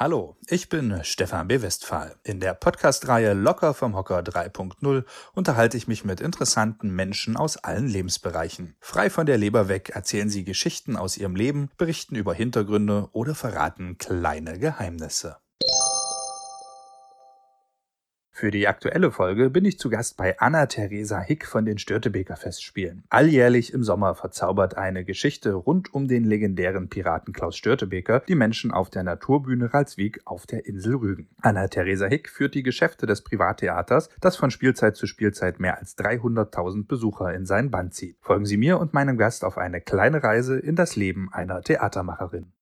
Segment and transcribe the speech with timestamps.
[0.00, 1.60] Hallo, ich bin Stefan B.
[1.60, 2.14] Westphal.
[2.22, 5.02] In der Podcast-Reihe Locker vom Hocker 3.0
[5.34, 8.76] unterhalte ich mich mit interessanten Menschen aus allen Lebensbereichen.
[8.78, 13.34] Frei von der Leber weg erzählen sie Geschichten aus ihrem Leben, berichten über Hintergründe oder
[13.34, 15.38] verraten kleine Geheimnisse.
[18.38, 23.02] Für die aktuelle Folge bin ich zu Gast bei Anna-Theresa Hick von den Störtebeker Festspielen.
[23.08, 28.70] Alljährlich im Sommer verzaubert eine Geschichte rund um den legendären Piraten Klaus Störtebeker die Menschen
[28.70, 31.28] auf der Naturbühne Ralswiek auf der Insel Rügen.
[31.42, 36.86] Anna-Theresa Hick führt die Geschäfte des Privattheaters, das von Spielzeit zu Spielzeit mehr als 300.000
[36.86, 38.18] Besucher in sein Band zieht.
[38.20, 42.52] Folgen Sie mir und meinem Gast auf eine kleine Reise in das Leben einer Theatermacherin.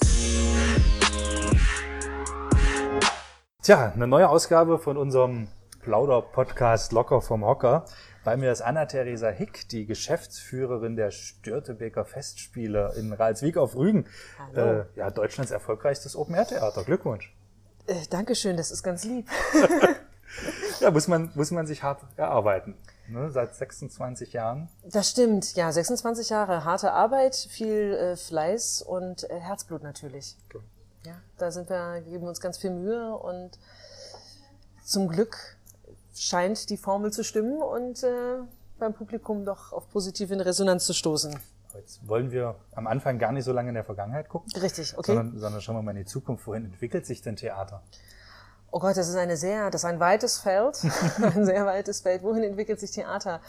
[3.62, 5.48] Tja, eine neue Ausgabe von unserem
[5.86, 7.84] Plauder-Podcast Locker vom Hocker.
[8.24, 14.04] Bei mir ist Anna-Theresa Hick, die Geschäftsführerin der Störtebeker Festspiele in Ralswiek auf Rügen.
[14.56, 16.82] Äh, ja, Deutschlands erfolgreichstes Open-Air-Theater.
[16.82, 17.32] Glückwunsch.
[17.87, 19.29] Äh, Dankeschön, das ist ganz lieb.
[20.80, 22.74] ja, muss man, muss man sich hart erarbeiten.
[23.07, 24.68] Ne, seit 26 Jahren.
[24.82, 30.37] Das stimmt, ja, 26 Jahre harte Arbeit, viel äh, Fleiß und äh, Herzblut natürlich.
[30.48, 30.64] Okay.
[31.04, 33.57] Ja, da sind wir, geben uns ganz viel Mühe und
[34.82, 35.55] zum Glück
[36.18, 38.38] scheint die Formel zu stimmen und äh,
[38.78, 41.38] beim Publikum doch auf positive Resonanz zu stoßen.
[41.74, 44.50] Jetzt wollen wir am Anfang gar nicht so lange in der Vergangenheit gucken.
[44.60, 45.14] Richtig, okay.
[45.14, 46.46] Sondern, sondern schauen wir mal in die Zukunft.
[46.46, 47.82] Wohin entwickelt sich denn Theater?
[48.70, 50.82] Oh Gott, das ist eine sehr, das ist ein weites Feld,
[51.23, 52.23] ein sehr weites Feld.
[52.23, 53.40] Wohin entwickelt sich Theater?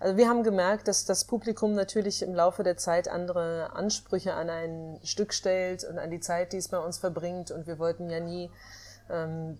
[0.00, 4.50] Also wir haben gemerkt, dass das Publikum natürlich im Laufe der Zeit andere Ansprüche an
[4.50, 7.50] ein Stück stellt und an die Zeit, die es bei uns verbringt.
[7.50, 8.50] Und wir wollten ja nie
[9.10, 9.58] ähm,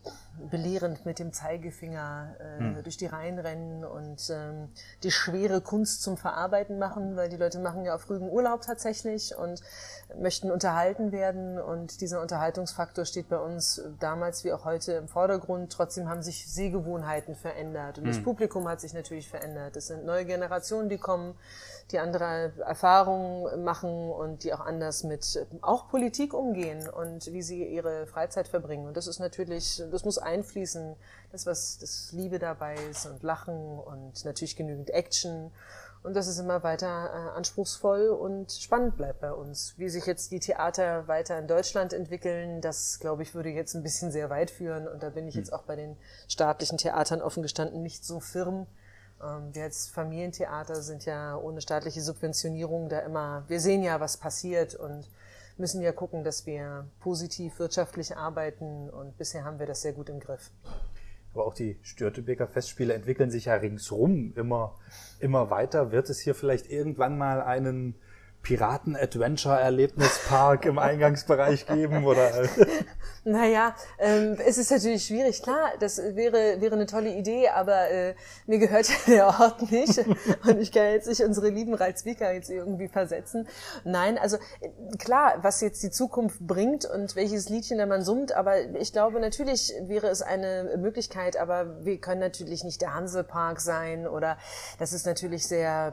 [0.51, 2.83] belehrend mit dem Zeigefinger äh, hm.
[2.83, 4.69] durch die Reihen rennen und ähm,
[5.03, 9.37] die schwere Kunst zum Verarbeiten machen, weil die Leute machen ja auf Rügen Urlaub tatsächlich
[9.37, 9.61] und
[10.21, 15.73] möchten unterhalten werden und dieser Unterhaltungsfaktor steht bei uns damals wie auch heute im Vordergrund.
[15.73, 18.13] Trotzdem haben sich Sehgewohnheiten verändert und hm.
[18.13, 19.77] das Publikum hat sich natürlich verändert.
[19.77, 21.35] Es sind neue Generationen, die kommen,
[21.93, 27.65] die andere Erfahrungen machen und die auch anders mit auch Politik umgehen und wie sie
[27.65, 28.87] ihre Freizeit verbringen.
[28.87, 30.95] Und das ist natürlich, das muss einfließen,
[31.33, 35.51] das was das Liebe dabei ist und Lachen und natürlich genügend Action
[36.07, 39.75] und dass es immer weiter äh, anspruchsvoll und spannend bleibt bei uns.
[39.77, 43.83] Wie sich jetzt die Theater weiter in Deutschland entwickeln, das glaube ich würde jetzt ein
[43.83, 45.41] bisschen sehr weit führen und da bin ich hm.
[45.43, 45.97] jetzt auch bei den
[46.29, 48.69] staatlichen Theatern offen gestanden nicht so firm.
[49.21, 54.17] Ähm, wir als Familientheater sind ja ohne staatliche Subventionierung da immer, wir sehen ja, was
[54.17, 55.09] passiert und
[55.59, 60.09] müssen ja gucken, dass wir positiv wirtschaftlich arbeiten und bisher haben wir das sehr gut
[60.09, 60.51] im Griff.
[61.33, 64.79] Aber auch die Störtebeker Festspiele entwickeln sich ja ringsrum immer,
[65.21, 65.91] immer weiter.
[65.93, 67.95] Wird es hier vielleicht irgendwann mal einen
[68.43, 72.07] Piraten-Adventure-Erlebnispark im Eingangsbereich geben?
[72.07, 72.31] Oder?
[73.27, 75.43] naja, ähm, es ist natürlich schwierig.
[75.43, 78.15] Klar, das wäre, wäre eine tolle Idee, aber äh,
[78.47, 79.99] mir gehört ja der Ort nicht.
[80.47, 83.49] Und ich kann jetzt nicht unsere lieben Reizwicker jetzt irgendwie versetzen.
[83.83, 88.31] Nein, also äh, klar, was jetzt die Zukunft bringt und welches Liedchen da man summt,
[88.31, 93.61] aber ich glaube, natürlich wäre es eine Möglichkeit, aber wir können natürlich nicht der Hansepark
[93.61, 94.39] sein oder
[94.79, 95.93] das ist natürlich sehr,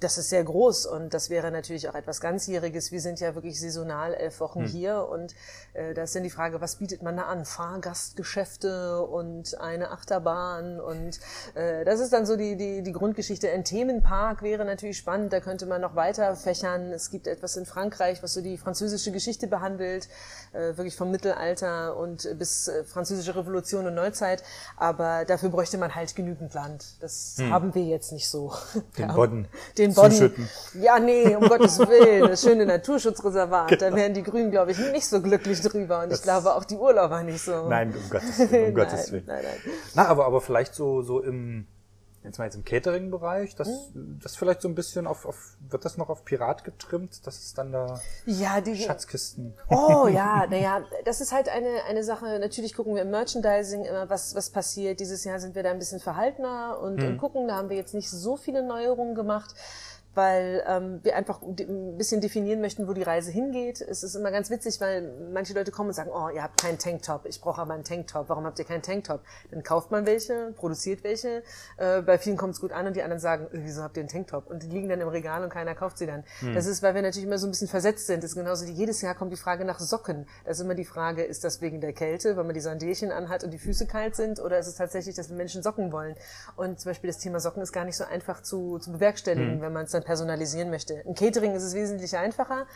[0.00, 2.90] das ist sehr groß und das wäre natürlich auch etwas Ganzjähriges.
[2.90, 4.68] Wir sind ja wirklich saisonal elf Wochen hm.
[4.68, 5.32] hier und
[5.74, 7.44] äh, da ist dann die Frage, was bietet man da an?
[7.44, 11.20] Fahrgastgeschäfte und eine Achterbahn und
[11.54, 13.50] äh, das ist dann so die, die, die Grundgeschichte.
[13.50, 16.92] Ein Themenpark wäre natürlich spannend, da könnte man noch weiter fächern.
[16.92, 20.08] Es gibt etwas in Frankreich, was so die französische Geschichte behandelt,
[20.52, 24.42] äh, wirklich vom Mittelalter und bis äh, französische Revolution und Neuzeit,
[24.76, 26.96] aber dafür bräuchte man halt genügend Land.
[27.00, 27.52] Das hm.
[27.52, 28.52] haben wir jetzt nicht so.
[28.96, 29.48] Den Bodden.
[29.76, 30.48] Den Bodden.
[30.74, 33.68] Ja, nee, um Gottes Gottes Willen, das schöne Naturschutzreservat.
[33.68, 33.80] Genau.
[33.80, 36.02] Da wären die Grünen, glaube ich, nicht so glücklich drüber.
[36.02, 37.68] Und das ich glaube auch die Urlauber nicht so.
[37.68, 38.68] Nein, um Gottes Willen.
[38.68, 39.24] Um Gottes Willen.
[39.26, 39.74] Nein, nein.
[39.94, 41.66] Na, aber, aber vielleicht so, so im,
[42.22, 45.96] jetzt mal jetzt im Catering-Bereich, das, das vielleicht so ein bisschen auf, auf, wird das
[45.96, 47.26] noch auf Pirat getrimmt?
[47.26, 49.54] Das ist dann da ja, die, Schatzkisten.
[49.70, 52.38] Oh ja, naja, das ist halt eine, eine Sache.
[52.38, 55.00] Natürlich gucken wir im Merchandising immer, was, was passiert.
[55.00, 57.08] Dieses Jahr sind wir da ein bisschen verhaltener und, hm.
[57.08, 59.54] und gucken, da haben wir jetzt nicht so viele Neuerungen gemacht
[60.16, 63.82] weil ähm, wir einfach ein bisschen definieren möchten, wo die Reise hingeht.
[63.82, 66.78] Es ist immer ganz witzig, weil manche Leute kommen und sagen, oh, ihr habt keinen
[66.78, 68.28] Tanktop, ich brauche aber einen Tanktop.
[68.28, 69.20] Warum habt ihr keinen Tanktop?
[69.50, 71.42] Dann kauft man welche, produziert welche.
[71.76, 74.00] Äh, bei vielen kommt es gut an und die anderen sagen, äh, wieso habt ihr
[74.00, 74.48] einen Tanktop?
[74.48, 76.24] Und die liegen dann im Regal und keiner kauft sie dann.
[76.40, 76.54] Hm.
[76.54, 78.22] Das ist, weil wir natürlich immer so ein bisschen versetzt sind.
[78.22, 80.26] Das ist genauso wie jedes Jahr kommt die Frage nach Socken.
[80.44, 83.44] Da ist immer die Frage, ist das wegen der Kälte, weil man die Sandälchen anhat
[83.44, 86.14] und die Füße kalt sind, oder ist es tatsächlich, dass Menschen Socken wollen?
[86.56, 89.60] Und zum Beispiel das Thema Socken ist gar nicht so einfach zu, zu bewerkstelligen, hm.
[89.60, 90.94] wenn man es dann personalisieren möchte.
[90.94, 92.66] Im Catering ist es wesentlich einfacher,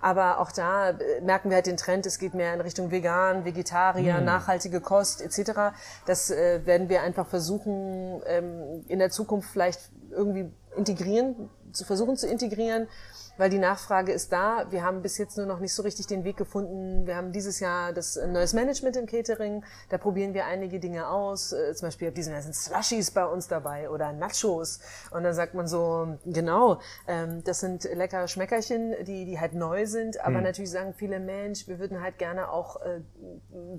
[0.00, 3.44] aber auch da äh, merken wir halt den Trend, es geht mehr in Richtung vegan,
[3.44, 4.24] Vegetarier, mm.
[4.24, 5.76] nachhaltige Kost etc.
[6.06, 12.16] Das äh, werden wir einfach versuchen, ähm, in der Zukunft vielleicht irgendwie integrieren, zu versuchen
[12.16, 12.88] zu integrieren
[13.38, 14.66] weil die Nachfrage ist da.
[14.70, 17.06] Wir haben bis jetzt nur noch nicht so richtig den Weg gefunden.
[17.06, 19.64] Wir haben dieses Jahr das äh, neues Management im Catering.
[19.88, 21.52] Da probieren wir einige Dinge aus.
[21.52, 24.80] Äh, zum Beispiel diesen sind Slushies bei uns dabei oder Nachos.
[25.10, 29.86] Und dann sagt man so, genau, ähm, das sind leckere Schmeckerchen, die, die halt neu
[29.86, 30.20] sind.
[30.20, 30.44] Aber hm.
[30.44, 33.00] natürlich sagen viele, Mensch, wir würden halt gerne auch äh,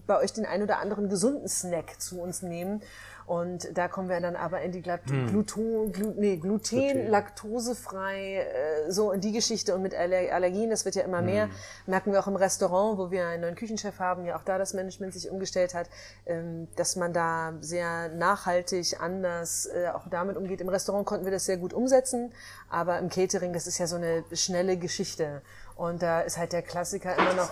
[0.06, 2.82] bei euch den ein oder anderen gesunden Snack zu uns nehmen.
[3.28, 5.28] Und da kommen wir dann aber in die Glat hm.
[5.28, 10.70] Gluton, Glu nee, Gluten, Gluten, laktosefrei, äh, so in die Geschichte und mit Aller Allergien,
[10.70, 11.26] das wird ja immer hm.
[11.26, 11.50] mehr.
[11.88, 14.74] Merken wir auch im Restaurant, wo wir einen neuen Küchenchef haben, ja auch da das
[14.74, 15.90] Management sich umgestellt hat,
[16.26, 20.62] ähm, dass man da sehr nachhaltig anders äh, auch damit umgeht.
[20.62, 22.32] Im Restaurant konnten wir das sehr gut umsetzen,
[22.70, 25.42] aber im Catering, das ist ja so eine schnelle Geschichte.
[25.76, 27.52] Und da ist halt der Klassiker immer noch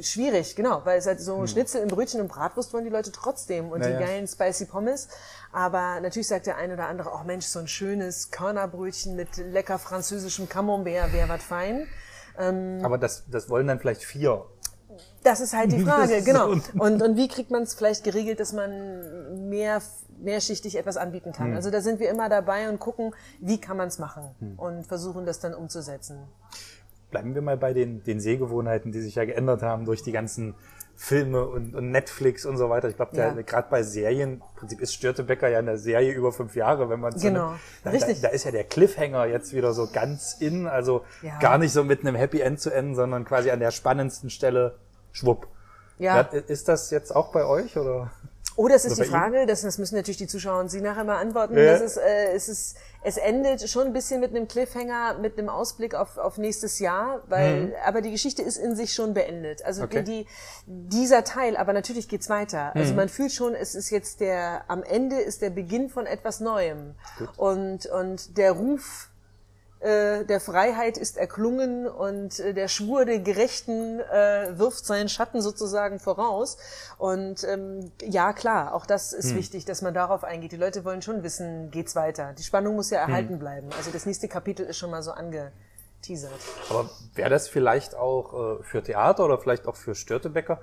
[0.00, 1.46] schwierig, genau, weil es halt so hm.
[1.46, 3.98] Schnitzel im Brötchen und Bratwurst wollen die Leute trotzdem und naja.
[3.98, 5.08] die geilen spicy Pommes.
[5.52, 9.78] Aber natürlich sagt der eine oder andere, oh Mensch, so ein schönes Körnerbrötchen mit lecker
[9.78, 11.86] französischem Camembert wäre was fein.
[12.38, 14.46] Ähm, Aber das, das wollen dann vielleicht vier.
[15.22, 16.50] Das ist halt die Frage, genau.
[16.50, 19.80] Und, und wie kriegt man es vielleicht geregelt, dass man mehr
[20.22, 21.48] mehrschichtig etwas anbieten kann.
[21.48, 21.56] Hm.
[21.56, 24.58] Also da sind wir immer dabei und gucken, wie kann man es machen hm.
[24.58, 26.28] und versuchen das dann umzusetzen
[27.10, 30.54] bleiben wir mal bei den, den Sehgewohnheiten, die sich ja geändert haben durch die ganzen
[30.96, 32.88] Filme und, und Netflix und so weiter.
[32.90, 33.32] Ich glaube, ja.
[33.32, 37.00] gerade bei Serien, im Prinzip ist Störtebecker ja in der Serie über fünf Jahre, wenn
[37.00, 37.54] man es genau.
[37.84, 41.38] da, da, da, ist ja der Cliffhanger jetzt wieder so ganz in, also ja.
[41.38, 44.76] gar nicht so mit einem Happy End zu enden, sondern quasi an der spannendsten Stelle
[45.12, 45.48] schwupp.
[45.98, 46.20] Ja.
[46.20, 48.10] Ist das jetzt auch bei euch oder?
[48.60, 49.46] Oh, das ist die Frage.
[49.46, 51.56] Das, das müssen natürlich die Zuschauer und Sie nachher mal antworten.
[51.56, 51.72] Ja.
[51.72, 55.48] Das ist, äh, es ist, es endet schon ein bisschen mit einem Cliffhanger, mit einem
[55.48, 57.72] Ausblick auf, auf nächstes Jahr, weil, mhm.
[57.86, 59.64] aber die Geschichte ist in sich schon beendet.
[59.64, 60.02] Also okay.
[60.02, 60.26] die,
[60.66, 62.76] dieser Teil, aber natürlich geht's weiter.
[62.76, 62.96] Also mhm.
[62.96, 66.96] man fühlt schon, es ist jetzt der, am Ende ist der Beginn von etwas Neuem.
[67.16, 67.30] Gut.
[67.38, 69.09] Und, und der Ruf
[69.80, 75.40] äh, der Freiheit ist erklungen und äh, der Schwur der Gerechten äh, wirft seinen Schatten
[75.40, 76.58] sozusagen voraus.
[76.98, 79.38] Und ähm, ja, klar, auch das ist hm.
[79.38, 80.52] wichtig, dass man darauf eingeht.
[80.52, 82.34] Die Leute wollen schon wissen, geht's weiter.
[82.38, 83.08] Die Spannung muss ja hm.
[83.08, 83.38] erhalten hm.
[83.38, 83.68] bleiben.
[83.78, 86.40] Also das nächste Kapitel ist schon mal so angeteasert.
[86.68, 90.60] Aber wäre das vielleicht auch äh, für Theater oder vielleicht auch für Störtebäcker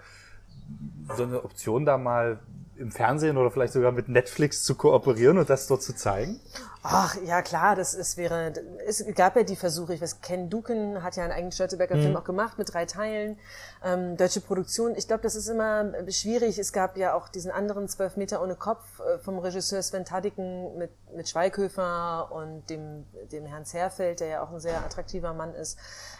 [1.15, 2.39] so eine Option, da mal
[2.75, 6.39] im Fernsehen oder vielleicht sogar mit Netflix zu kooperieren und das dort zu zeigen?
[6.83, 8.53] Ach, ja klar, das ist, wäre,
[8.85, 12.01] es gab ja die Versuche, ich weiß, Ken Duken hat ja einen eigenen Störteberger mhm.
[12.01, 13.39] Film auch gemacht mit drei Teilen,
[13.83, 14.95] ähm, deutsche Produktion.
[14.95, 16.59] Ich glaube, das ist immer schwierig.
[16.59, 20.77] Es gab ja auch diesen anderen Zwölf Meter ohne Kopf äh, vom Regisseur Sven Tadiken
[20.77, 25.55] mit, mit Schweighöfer und dem, dem Herrn Zerfeld, der ja auch ein sehr attraktiver Mann
[25.55, 25.77] ist.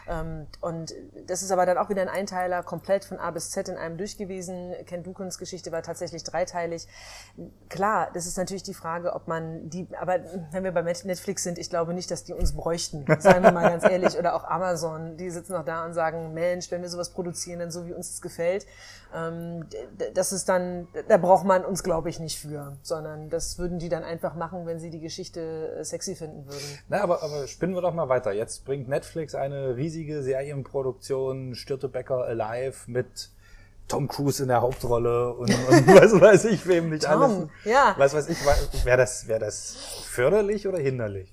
[0.08, 0.92] Ähm, und
[1.26, 3.96] das ist aber dann auch wieder ein Einteiler, komplett von A bis Z in einem
[3.96, 4.74] durchgewiesen.
[4.86, 6.86] Ken Dukens Geschichte war tatsächlich dreiteilig.
[7.68, 10.18] Klar, das ist natürlich die Frage, ob man die, aber
[10.58, 13.68] wenn wir bei Netflix sind, ich glaube nicht, dass die uns bräuchten, seien wir mal
[13.68, 17.10] ganz ehrlich, oder auch Amazon, die sitzen noch da und sagen, Mensch, wenn wir sowas
[17.10, 18.66] produzieren, dann so wie uns es gefällt,
[19.14, 19.66] ähm,
[20.14, 23.88] das ist dann, da braucht man uns, glaube ich, nicht für, sondern das würden die
[23.88, 26.78] dann einfach machen, wenn sie die Geschichte äh, sexy finden würden.
[26.88, 28.32] Na, aber, aber spinnen wir doch mal weiter.
[28.32, 33.30] Jetzt bringt Netflix eine riesige Serienproduktion, Störtebecker Alive mit
[33.88, 37.48] Tom Cruise in der Hauptrolle und, und was weiß ich wem nicht Tom, alles.
[37.64, 37.94] Ja.
[37.96, 38.38] Was weiß ich,
[38.84, 41.32] wäre das, wäre das förderlich oder hinderlich?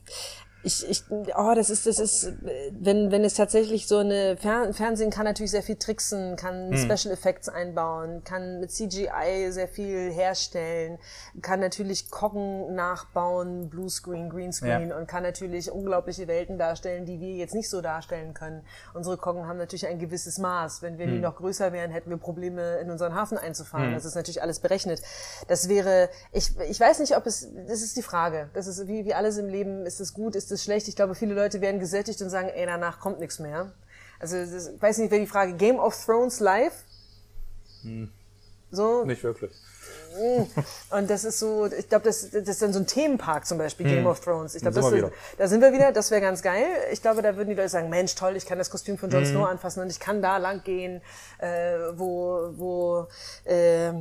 [0.66, 2.34] Ich, ich, oh, das ist, das ist,
[2.72, 6.78] wenn, wenn es tatsächlich so eine Fer Fernsehen kann natürlich sehr viel tricksen, kann hm.
[6.78, 10.98] Special Effects einbauen, kann mit CGI sehr viel herstellen,
[11.44, 14.98] kann natürlich Kochen nachbauen, Bluescreen, Greenscreen ja.
[14.98, 18.64] und kann natürlich unglaubliche Welten darstellen, die wir jetzt nicht so darstellen können.
[18.96, 20.82] Unsere Kochen haben natürlich ein gewisses Maß.
[20.82, 21.14] Wenn wir hm.
[21.14, 23.88] die noch größer wären, hätten wir Probleme, in unseren Hafen einzufahren.
[23.88, 23.94] Hm.
[23.94, 25.00] Das ist natürlich alles berechnet.
[25.48, 28.50] Das wäre, ich, ich weiß nicht, ob es, das ist die Frage.
[28.56, 30.88] Das ist wie, wie alles im Leben, ist es gut, ist es schlecht.
[30.88, 33.72] Ich glaube, viele Leute werden gesättigt und sagen, ey, danach kommt nichts mehr.
[34.20, 36.74] Also, das, ich weiß nicht, wer die Frage, Game of Thrones live?
[37.82, 38.10] Hm.
[38.72, 39.06] So?
[39.06, 39.52] Nicht wirklich.
[40.92, 43.86] Und das ist so, ich glaube, das, das ist dann so ein Themenpark zum Beispiel,
[43.86, 44.08] Game hm.
[44.08, 44.56] of Thrones.
[44.56, 46.66] Ich glaube, das, ist, da sind wir wieder, das wäre ganz geil.
[46.92, 49.24] Ich glaube, da würden die Leute sagen, Mensch, toll, ich kann das Kostüm von Jon
[49.24, 49.32] hm.
[49.32, 51.02] Snow anfassen und ich kann da lang gehen,
[51.40, 53.08] äh, wo, wo
[53.46, 53.92] äh,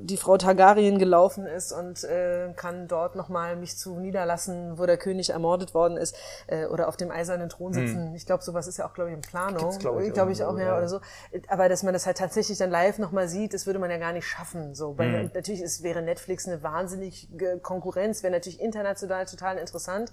[0.00, 4.96] die Frau Targaryen gelaufen ist und äh, kann dort nochmal mich zu niederlassen, wo der
[4.96, 7.86] König ermordet worden ist äh, oder auf dem eisernen Thron hm.
[7.86, 8.08] sitzen.
[8.08, 8.14] Hm.
[8.14, 9.78] Ich glaube, sowas ist ja auch, glaube ich, in Planung.
[9.78, 11.00] Glaube ich, glaub ich auch, ja, oder so.
[11.48, 14.12] Aber dass man das halt tatsächlich dann live nochmal sieht, das würde man ja gar
[14.12, 14.74] nicht schaffen.
[14.74, 20.12] So, bei, natürlich ist, wäre Netflix eine wahnsinnige Konkurrenz, wäre natürlich international total interessant,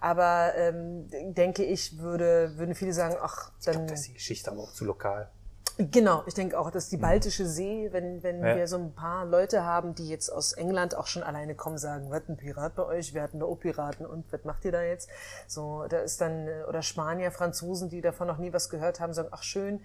[0.00, 3.74] aber ähm, denke ich, würde, würden viele sagen, ach, dann...
[3.74, 5.30] Ich glaub, das ist die Geschichte aber auch zu lokal.
[5.76, 8.54] Genau, ich denke auch, dass die Baltische See, wenn, wenn ja.
[8.54, 12.10] wir so ein paar Leute haben, die jetzt aus England auch schon alleine kommen, sagen,
[12.10, 14.82] was ein Pirat bei euch, wir hatten da auch Piraten und was macht ihr da
[14.82, 15.08] jetzt?
[15.48, 19.30] So, da ist dann, oder Spanier, Franzosen, die davon noch nie was gehört haben, sagen,
[19.32, 19.80] ach schön,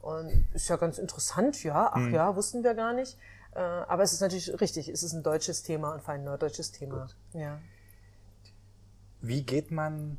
[0.00, 2.14] und ist ja ganz interessant, ja, ach mhm.
[2.14, 3.18] ja, wussten wir gar nicht.
[3.54, 7.02] Äh, aber es ist natürlich richtig, es ist ein deutsches Thema und ein norddeutsches Thema.
[7.02, 7.16] Gut.
[7.40, 7.60] Ja.
[9.20, 10.18] Wie geht man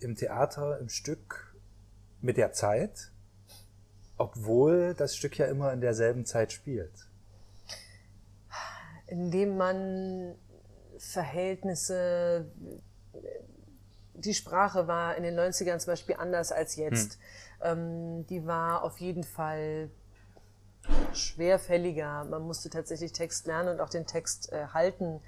[0.00, 1.54] im Theater, im Stück
[2.20, 3.12] mit der Zeit?
[4.16, 6.92] Obwohl das Stück ja immer in derselben Zeit spielt.
[9.06, 10.34] Indem man
[10.98, 12.50] Verhältnisse,
[14.14, 17.18] die Sprache war in den 90ern zum Beispiel anders als jetzt.
[17.60, 17.78] Hm.
[17.78, 19.90] Ähm, die war auf jeden Fall
[21.12, 22.24] schwerfälliger.
[22.24, 25.20] Man musste tatsächlich Text lernen und auch den Text äh, halten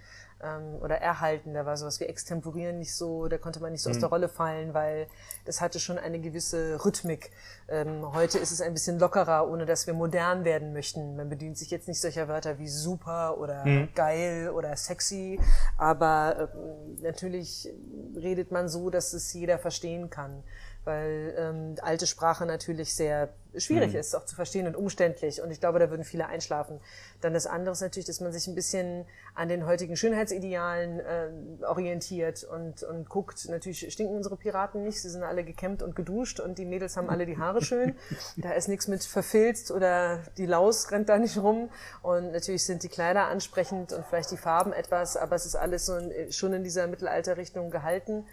[0.42, 1.54] ähm, oder erhalten.
[1.54, 3.96] Da war sowas wie Extemporieren nicht so, da konnte man nicht so mhm.
[3.96, 5.06] aus der Rolle fallen, weil
[5.44, 7.30] das hatte schon eine gewisse Rhythmik.
[7.68, 11.16] Ähm, heute ist es ein bisschen lockerer, ohne dass wir modern werden möchten.
[11.16, 13.88] Man bedient sich jetzt nicht solcher Wörter wie super oder mhm.
[13.94, 15.40] geil oder sexy,
[15.78, 17.68] aber ähm, natürlich
[18.16, 20.42] redet man so, dass es jeder verstehen kann
[20.86, 23.98] weil ähm, alte Sprache natürlich sehr schwierig mhm.
[23.98, 25.42] ist, auch zu verstehen und umständlich.
[25.42, 26.80] Und ich glaube, da würden viele einschlafen.
[27.20, 31.64] Dann das andere ist natürlich, dass man sich ein bisschen an den heutigen Schönheitsidealen äh,
[31.64, 33.48] orientiert und, und guckt.
[33.48, 37.10] Natürlich stinken unsere Piraten nicht, sie sind alle gekämmt und geduscht und die Mädels haben
[37.10, 37.96] alle die Haare schön.
[38.36, 41.70] da ist nichts mit verfilzt oder die Laus rennt da nicht rum.
[42.02, 45.86] Und natürlich sind die Kleider ansprechend und vielleicht die Farben etwas, aber es ist alles
[45.86, 48.26] so in, schon in dieser Mittelalterrichtung gehalten.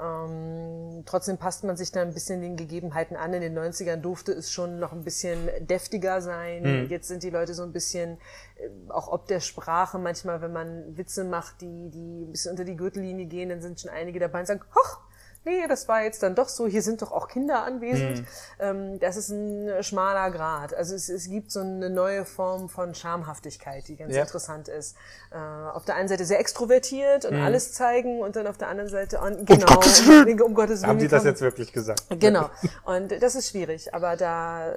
[0.00, 3.34] Ähm, trotzdem passt man sich da ein bisschen den Gegebenheiten an.
[3.34, 6.84] In den 90ern durfte es schon noch ein bisschen deftiger sein.
[6.84, 6.88] Mhm.
[6.88, 8.18] Jetzt sind die Leute so ein bisschen,
[8.56, 12.64] äh, auch ob der Sprache, manchmal, wenn man Witze macht, die, die ein bisschen unter
[12.64, 15.00] die Gürtellinie gehen, dann sind schon einige dabei und sagen, hoch,
[15.44, 18.20] nee, das war jetzt dann doch so, hier sind doch auch Kinder anwesend.
[18.20, 18.26] Mhm.
[18.58, 20.74] Ähm, das ist ein schmaler Grad.
[20.74, 24.22] Also es, es gibt so eine neue Form von Schamhaftigkeit, die ganz ja.
[24.22, 24.96] interessant ist.
[25.30, 27.42] Äh, auf der einen Seite sehr extrovertiert und mhm.
[27.42, 30.40] alles zeigen und dann auf der anderen Seite, on, genau, um Gottes Willen.
[30.40, 32.02] Um Gottes Willen Haben die das jetzt wirklich gesagt?
[32.20, 32.50] Genau.
[32.84, 34.72] Und das ist schwierig, aber da,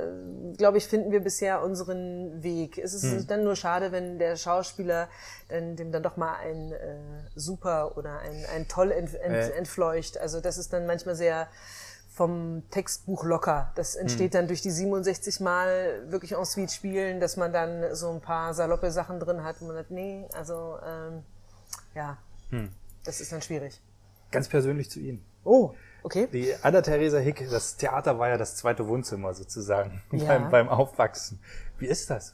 [0.58, 2.78] glaube ich, finden wir bisher unseren Weg.
[2.78, 3.28] Es ist mhm.
[3.28, 5.10] dann nur schade, wenn der Schauspieler
[5.50, 6.98] dann, dem dann doch mal ein äh,
[7.36, 9.50] super oder ein, ein toll ent, ent, äh.
[9.52, 10.18] entfleucht.
[10.18, 11.48] Also das ist dann manchmal sehr
[12.16, 13.74] vom Textbuch locker.
[13.76, 14.40] Das entsteht hm.
[14.40, 18.54] dann durch die 67 Mal wirklich en suite spielen, dass man dann so ein paar
[18.54, 21.24] saloppe Sachen drin hat, wo man sagt, nee, also ähm,
[21.94, 22.18] ja,
[22.52, 22.70] hm.
[23.04, 23.82] das ist dann schwierig.
[24.32, 25.26] Ganz persönlich zu Ihnen.
[25.44, 26.28] Oh, okay.
[26.32, 30.26] Die Anna-Theresa Hick, das Theater war ja das zweite Wohnzimmer sozusagen ja.
[30.26, 31.40] beim, beim Aufwachsen.
[31.78, 32.34] Wie ist das,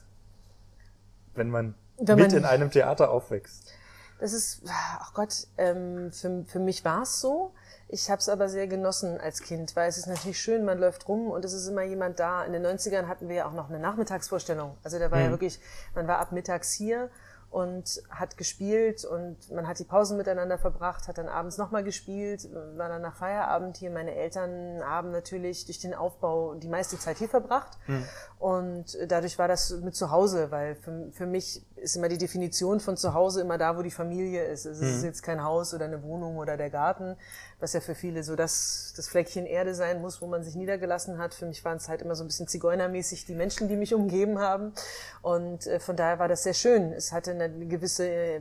[1.34, 3.72] wenn man wenn mit in einem Theater aufwächst?
[4.20, 7.52] Das ist, ach Gott, ähm, für, für mich war es so.
[7.92, 11.06] Ich habe es aber sehr genossen als Kind, weil es ist natürlich schön, man läuft
[11.08, 12.42] rum und es ist immer jemand da.
[12.42, 14.78] In den 90ern hatten wir ja auch noch eine Nachmittagsvorstellung.
[14.82, 15.24] Also da war mhm.
[15.26, 15.60] ja wirklich,
[15.94, 17.10] man war ab mittags hier
[17.50, 22.48] und hat gespielt und man hat die Pausen miteinander verbracht, hat dann abends nochmal gespielt,
[22.78, 23.90] war dann nach Feierabend hier.
[23.90, 28.06] Meine Eltern haben natürlich durch den Aufbau die meiste Zeit hier verbracht mhm.
[28.42, 32.80] Und dadurch war das mit zu Hause, weil für, für mich ist immer die Definition
[32.80, 34.66] von zu Hause immer da, wo die Familie ist.
[34.66, 35.04] Es ist mhm.
[35.04, 37.14] jetzt kein Haus oder eine Wohnung oder der Garten,
[37.60, 41.18] was ja für viele so das, das Fleckchen Erde sein muss, wo man sich niedergelassen
[41.18, 41.34] hat.
[41.34, 44.40] Für mich waren es halt immer so ein bisschen zigeunermäßig die Menschen, die mich umgeben
[44.40, 44.72] haben.
[45.20, 46.92] Und äh, von daher war das sehr schön.
[46.92, 48.40] Es hatte eine gewisse äh,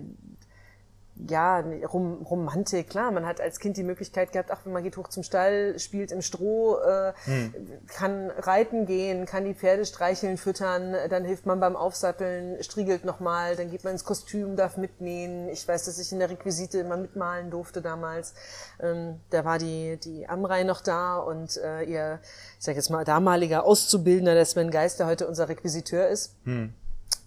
[1.29, 5.09] ja, Rom Romantik, klar, man hat als Kind die Möglichkeit gehabt, ach, man geht hoch
[5.09, 7.53] zum Stall, spielt im Stroh, äh, hm.
[7.87, 13.55] kann reiten gehen, kann die Pferde streicheln, füttern, dann hilft man beim Aufsatteln, striegelt nochmal,
[13.55, 15.49] dann geht man ins Kostüm, darf mitnähen.
[15.49, 18.33] Ich weiß, dass ich in der Requisite immer mitmalen durfte damals.
[18.79, 22.19] Ähm, da war die, die Amrei noch da und äh, ihr,
[22.57, 26.35] ich sag jetzt mal, damaliger Auszubildender, der Sven Geist, der heute unser Requisiteur ist.
[26.45, 26.73] Hm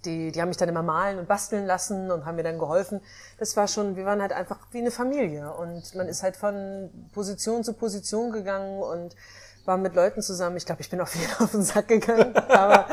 [0.04, 3.00] die, die haben mich dann immer malen und basteln lassen und haben mir dann geholfen.
[3.38, 6.90] Das war schon, wir waren halt einfach wie eine Familie und man ist halt von
[7.12, 9.16] Position zu Position gegangen und
[9.64, 10.56] war mit Leuten zusammen.
[10.56, 12.86] Ich glaube, ich bin auf jeden auf den Sack gegangen, aber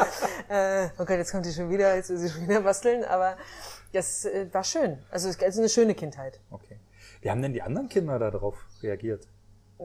[0.50, 3.38] äh, okay, jetzt kommt sie schon wieder, jetzt will sie schon wieder basteln, aber
[3.94, 5.00] das äh, war schön.
[5.10, 6.39] Also es ist eine schöne Kindheit.
[6.50, 6.80] Okay.
[7.22, 9.27] Wie haben denn die anderen Kinder darauf reagiert?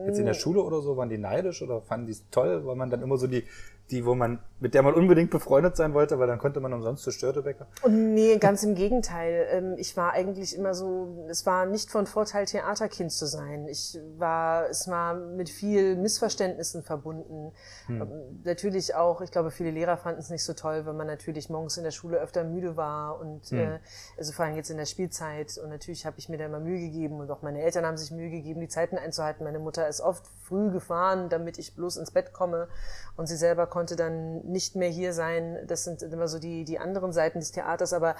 [0.05, 2.75] Jetzt in der Schule oder so, waren die neidisch oder fanden die es toll, weil
[2.75, 3.47] man dann immer so die
[3.91, 7.03] die, wo man, mit der man unbedingt befreundet sein wollte, weil dann konnte man umsonst
[7.03, 7.67] zu Störtebäcker?
[7.83, 9.47] Und nee, ganz im Gegenteil.
[9.49, 13.67] Ähm, ich war eigentlich immer so, es war nicht von Vorteil, Theaterkind zu sein.
[13.67, 17.53] Ich war, es war mit viel Missverständnissen verbunden.
[17.85, 18.01] Hm.
[18.01, 21.49] Ähm, natürlich auch, ich glaube, viele Lehrer fanden es nicht so toll, wenn man natürlich
[21.49, 23.59] morgens in der Schule öfter müde war und, hm.
[23.59, 23.79] äh,
[24.17, 25.57] also vor allem jetzt in der Spielzeit.
[25.63, 28.11] Und natürlich habe ich mir da immer Mühe gegeben und auch meine Eltern haben sich
[28.11, 29.45] Mühe gegeben, die Zeiten einzuhalten.
[29.45, 32.67] Meine Mutter ist oft früh gefahren, damit ich bloß ins Bett komme
[33.15, 35.59] und sie selber konnte dann nicht mehr hier sein.
[35.67, 38.15] Das sind immer so die, die anderen Seiten des Theaters, aber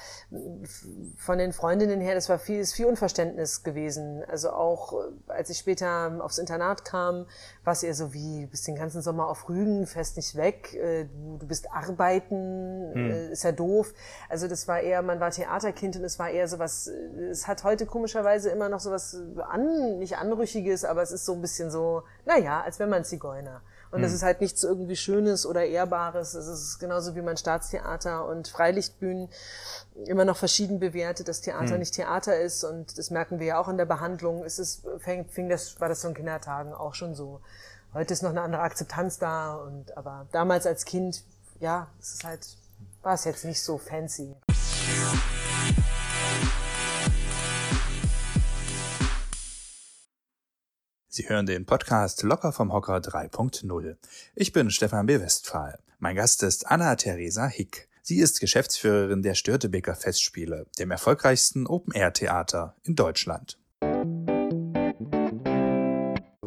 [1.18, 4.24] von den Freundinnen her, das war viel, ist viel Unverständnis gewesen.
[4.28, 4.98] Also auch, äh,
[5.30, 7.26] als ich später aufs Internat kam,
[7.64, 10.76] war es eher so wie, du bist den ganzen Sommer auf Rügen, fährst nicht weg,
[10.76, 13.10] äh, du, du bist arbeiten, hm.
[13.10, 13.96] Äh, ist ja doof.
[14.30, 17.64] Also das war eher, man war Theaterkind und es war eher so was, es hat
[17.64, 21.72] heute komischerweise immer noch so was an, nicht anrüchiges, aber es ist so ein bisschen
[21.72, 23.64] so, naja, als wäre man Zigeuner.
[23.92, 24.16] Und das hm.
[24.16, 26.34] ist halt nichts irgendwie Schönes oder Ehrbares.
[26.34, 29.30] Es ist genauso wie man Staatstheater und Freilichtbühnen
[30.06, 31.80] immer noch verschieden bewertet, dass Theater hm.
[31.80, 32.64] nicht Theater ist.
[32.64, 34.44] Und das merken wir ja auch in der Behandlung.
[34.44, 37.42] Es ist, fing, fing das, war das so in Kindertagen auch schon so.
[37.94, 39.56] Heute ist noch eine andere Akzeptanz da.
[39.56, 41.24] Und, aber damals als Kind,
[41.60, 42.46] ja, es ist halt,
[43.02, 44.36] war es jetzt nicht so fancy.
[51.18, 53.96] Sie hören den Podcast Locker vom Hocker 3.0.
[54.36, 55.20] Ich bin Stefan B.
[55.20, 55.80] Westphal.
[55.98, 57.90] Mein Gast ist Anna-Theresa Hick.
[58.04, 63.58] Sie ist Geschäftsführerin der Störtebeker Festspiele, dem erfolgreichsten Open-Air-Theater in Deutschland.
[63.82, 64.28] Wenn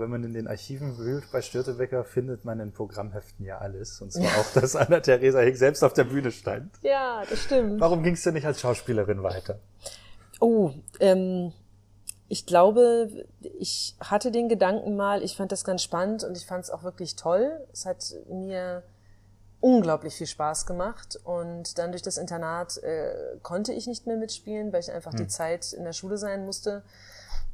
[0.08, 4.00] man in den Archiven wühlt bei Störtebecker, findet man in Programmheften ja alles.
[4.00, 6.70] Und zwar auch, dass Anna-Theresa Hick selbst auf der Bühne stand.
[6.82, 7.80] Ja, das stimmt.
[7.80, 9.58] Warum ging es denn nicht als Schauspielerin weiter?
[10.38, 11.52] Oh, ähm,
[12.30, 13.26] ich glaube,
[13.58, 16.84] ich hatte den Gedanken mal, ich fand das ganz spannend und ich fand es auch
[16.84, 17.66] wirklich toll.
[17.72, 18.84] Es hat mir
[19.58, 24.72] unglaublich viel Spaß gemacht und dann durch das Internat äh, konnte ich nicht mehr mitspielen,
[24.72, 25.18] weil ich einfach hm.
[25.18, 26.84] die Zeit in der Schule sein musste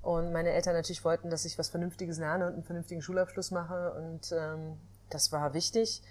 [0.02, 3.95] und meine Eltern natürlich wollten, dass ich was Vernünftiges lerne und einen vernünftigen Schulabschluss mache
[3.95, 4.76] und ähm,
[5.09, 6.02] das war wichtig.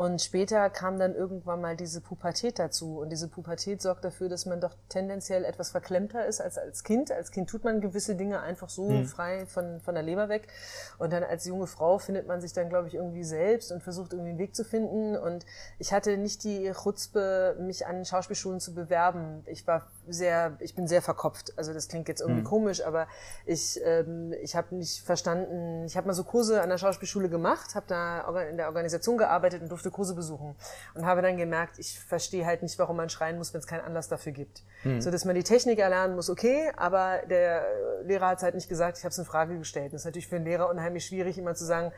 [0.00, 3.00] Und später kam dann irgendwann mal diese Pubertät dazu.
[3.00, 7.12] Und diese Pubertät sorgt dafür, dass man doch tendenziell etwas verklemmter ist als als Kind.
[7.12, 9.04] Als Kind tut man gewisse Dinge einfach so mhm.
[9.04, 10.48] frei von, von der Leber weg.
[10.96, 14.14] Und dann als junge Frau findet man sich dann, glaube ich, irgendwie selbst und versucht
[14.14, 15.18] irgendwie einen Weg zu finden.
[15.18, 15.44] Und
[15.78, 19.42] ich hatte nicht die Chutzpe, mich an Schauspielschulen zu bewerben.
[19.44, 21.52] Ich war sehr, ich bin sehr verkopft.
[21.58, 22.46] Also das klingt jetzt irgendwie mhm.
[22.46, 23.06] komisch, aber
[23.44, 25.84] ich, ähm, ich habe nicht verstanden.
[25.84, 29.60] Ich habe mal so Kurse an der Schauspielschule gemacht, habe da in der Organisation gearbeitet
[29.60, 30.54] und durfte durfte Kurse besuchen
[30.94, 33.82] und habe dann gemerkt, ich verstehe halt nicht, warum man schreien muss, wenn es keinen
[33.82, 34.62] Anlass dafür gibt.
[34.82, 35.00] Hm.
[35.00, 37.64] So dass man die Technik erlernen muss, okay, aber der
[38.04, 39.92] Lehrer hat es halt nicht gesagt, ich habe es in Frage gestellt.
[39.92, 41.92] Das ist natürlich für einen Lehrer unheimlich schwierig, immer zu sagen,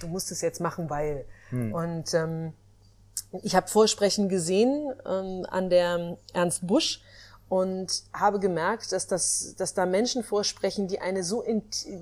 [0.00, 1.24] du musst es jetzt machen, weil.
[1.50, 1.72] Hm.
[1.72, 2.52] Und ähm,
[3.42, 7.00] ich habe Vorsprechen gesehen ähm, an der Ernst Busch
[7.50, 11.44] und habe gemerkt, dass, das, dass da Menschen vorsprechen, die eine so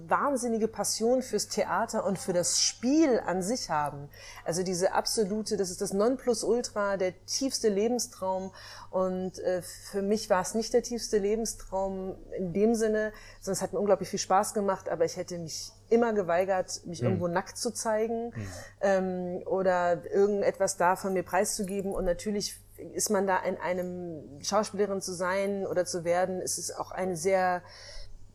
[0.06, 4.10] wahnsinnige Passion fürs Theater und für das Spiel an sich haben.
[4.44, 8.52] Also diese absolute, das ist das Nonplusultra, der tiefste Lebenstraum.
[8.90, 13.62] Und äh, für mich war es nicht der tiefste Lebenstraum in dem Sinne, sondern es
[13.62, 17.06] hat mir unglaublich viel Spaß gemacht, aber ich hätte mich immer geweigert, mich mhm.
[17.06, 18.48] irgendwo nackt zu zeigen mhm.
[18.82, 21.94] ähm, oder irgendetwas da von mir preiszugeben.
[21.94, 22.60] Und natürlich
[22.94, 27.16] ist man da in einem Schauspielerin zu sein oder zu werden, ist es auch eine
[27.16, 27.62] sehr,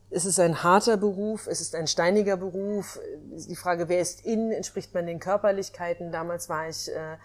[0.09, 2.99] es ist ein harter Beruf, es ist ein steiniger Beruf.
[3.31, 6.11] Die Frage, wer ist in, entspricht man den Körperlichkeiten.
[6.11, 7.17] Damals war ich äh,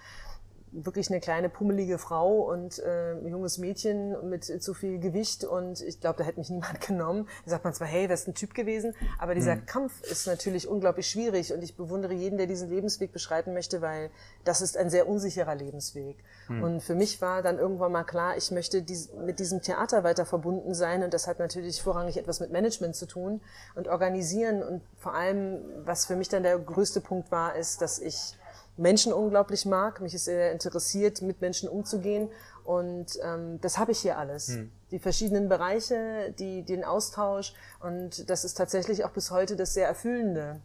[0.73, 5.81] wirklich eine kleine pummelige Frau und äh, ein junges Mädchen mit zu viel Gewicht und
[5.81, 7.29] ich glaube, da hätte mich niemand genommen.
[7.45, 9.67] Da sagt man zwar, hey, das ist ein Typ gewesen, aber dieser mhm.
[9.67, 14.11] Kampf ist natürlich unglaublich schwierig und ich bewundere jeden, der diesen Lebensweg beschreiten möchte, weil
[14.45, 16.17] das ist ein sehr unsicherer Lebensweg.
[16.49, 16.63] Mhm.
[16.63, 20.25] Und für mich war dann irgendwann mal klar, ich möchte dies, mit diesem Theater weiter
[20.25, 23.41] verbunden sein und das hat natürlich vorrangig etwas mit Management zu tun
[23.75, 27.99] und organisieren und vor allem, was für mich dann der größte Punkt war, ist, dass
[27.99, 28.38] ich
[28.79, 30.01] Menschen unglaublich mag.
[30.01, 32.31] Mich ist sehr interessiert, mit Menschen umzugehen.
[32.64, 34.49] Und ähm, das habe ich hier alles.
[34.49, 34.71] Hm.
[34.91, 37.55] Die verschiedenen Bereiche, die, den Austausch.
[37.81, 40.61] Und das ist tatsächlich auch bis heute das sehr Erfüllende.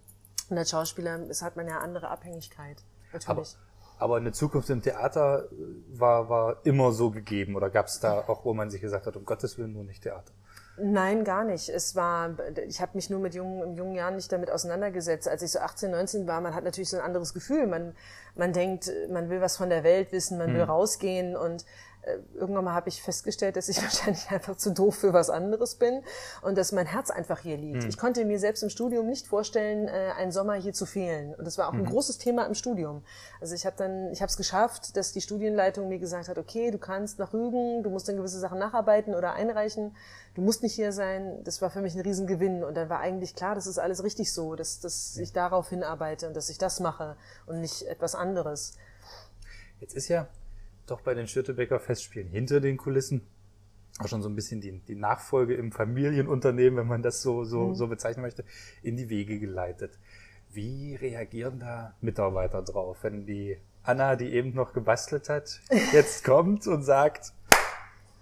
[0.50, 2.78] Und als Schauspieler ist, hat man ja andere Abhängigkeit.
[3.12, 3.28] Natürlich.
[3.28, 3.46] Aber,
[3.98, 5.48] aber eine Zukunft im Theater
[5.94, 7.56] war, war immer so gegeben.
[7.56, 10.04] Oder gab es da auch, wo man sich gesagt hat, um Gottes Willen nur nicht
[10.04, 10.32] Theater?
[10.78, 11.70] Nein, gar nicht.
[11.70, 12.36] Es war,
[12.68, 15.28] ich habe mich nur mit jungen, in jungen Jahren nicht damit auseinandergesetzt.
[15.28, 17.68] Als ich so 18, 19 war, man hat natürlich so ein anderes Gefühl.
[17.68, 17.96] Man,
[18.36, 20.56] man denkt, man will was von der Welt wissen, man mhm.
[20.56, 21.64] will rausgehen und
[22.34, 26.04] irgendwann mal habe ich festgestellt, dass ich wahrscheinlich einfach zu doof für was anderes bin
[26.42, 27.84] und dass mein Herz einfach hier liegt.
[27.84, 27.90] Mhm.
[27.90, 31.34] Ich konnte mir selbst im Studium nicht vorstellen, äh, einen Sommer hier zu fehlen.
[31.36, 31.88] Und das war auch ein mhm.
[31.90, 33.04] großes Thema im Studium.
[33.40, 36.72] Also ich habe dann, ich habe es geschafft, dass die Studienleitung mir gesagt hat, okay,
[36.72, 39.96] du kannst nach Rügen, du musst dann gewisse Sachen nacharbeiten oder einreichen,
[40.36, 41.42] du musst nicht hier sein.
[41.44, 42.64] Das war für mich ein Riesengewinn.
[42.64, 46.28] Und dann war eigentlich klar, das ist alles richtig so, dass, dass ich darauf hinarbeite
[46.28, 48.74] und dass ich das mache und nicht etwas anderes.
[49.80, 50.28] Jetzt ist ja
[50.88, 53.22] doch bei den Schürtebecker Festspielen hinter den Kulissen
[54.00, 57.68] auch schon so ein bisschen die, die Nachfolge im Familienunternehmen, wenn man das so, so,
[57.68, 57.76] mhm.
[57.76, 58.44] so bezeichnen möchte,
[58.82, 60.00] in die Wege geleitet.
[60.52, 65.62] Wie reagieren da Mitarbeiter drauf, wenn die Anna, die eben noch gebastelt hat,
[65.94, 67.34] jetzt kommt und sagt,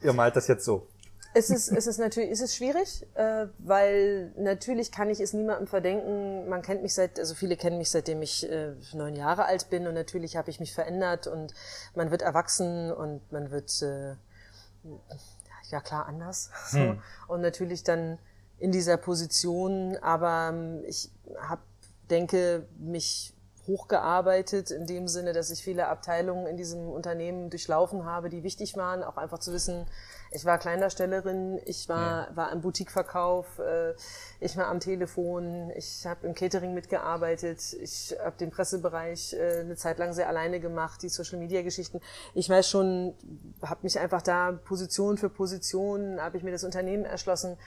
[0.01, 0.87] ihr malt das jetzt so?
[1.33, 5.67] Es ist, es ist natürlich, es ist schwierig, äh, weil natürlich kann ich es niemandem
[5.67, 6.49] verdenken.
[6.49, 9.87] Man kennt mich seit, also viele kennen mich seitdem ich äh, neun Jahre alt bin
[9.87, 11.53] und natürlich habe ich mich verändert und
[11.95, 14.15] man wird erwachsen und man wird äh,
[15.69, 16.49] ja klar anders.
[16.67, 16.79] So.
[16.79, 17.01] Hm.
[17.27, 18.19] Und natürlich dann
[18.59, 21.61] in dieser Position, aber ähm, ich hab,
[22.09, 23.33] denke, mich
[23.67, 28.75] hochgearbeitet in dem Sinne, dass ich viele Abteilungen in diesem Unternehmen durchlaufen habe, die wichtig
[28.75, 29.85] waren, auch einfach zu wissen,
[30.33, 32.35] ich war Kleindarstellerin, ich war, ja.
[32.35, 33.93] war im Boutiqueverkauf, äh,
[34.39, 39.75] ich war am Telefon, ich habe im Catering mitgearbeitet, ich habe den Pressebereich äh, eine
[39.75, 41.99] Zeit lang sehr alleine gemacht, die Social-Media-Geschichten.
[42.33, 43.13] Ich weiß schon,
[43.61, 47.57] habe mich einfach da Position für Position, habe ich mir das Unternehmen erschlossen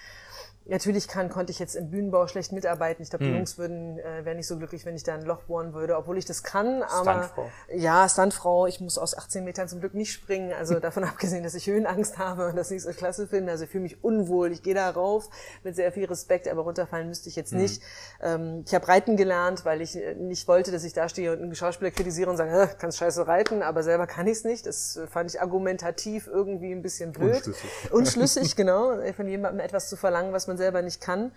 [0.66, 3.02] Natürlich kann, konnte ich jetzt im Bühnenbau schlecht mitarbeiten.
[3.02, 3.36] Ich glaube, die hm.
[3.36, 6.16] Jungs würden, äh, wären nicht so glücklich, wenn ich da ein Loch bohren würde, obwohl
[6.16, 6.82] ich das kann.
[6.82, 7.50] Aber Stuntfrau.
[7.74, 8.66] ja, Stuntfrau.
[8.66, 10.52] Ich muss aus 18 Metern zum Glück nicht springen.
[10.58, 13.52] Also davon abgesehen, dass ich Höhenangst habe und das nicht so klasse finde.
[13.52, 14.52] Also ich fühle mich unwohl.
[14.52, 15.28] Ich gehe da rauf
[15.64, 17.58] mit sehr viel Respekt, aber runterfallen müsste ich jetzt hm.
[17.60, 17.82] nicht.
[18.22, 21.42] Ähm, ich habe Reiten gelernt, weil ich äh, nicht wollte, dass ich da stehe und
[21.42, 24.64] einen Schauspieler kritisiere und sage, kannst scheiße reiten, aber selber kann ich es nicht.
[24.66, 27.46] Das äh, fand ich argumentativ irgendwie ein bisschen blöd.
[27.46, 27.92] Unschlüssig.
[27.92, 28.94] Unschlüssig, genau.
[29.14, 31.32] Von jemandem etwas zu verlangen, was man man selber nicht kann.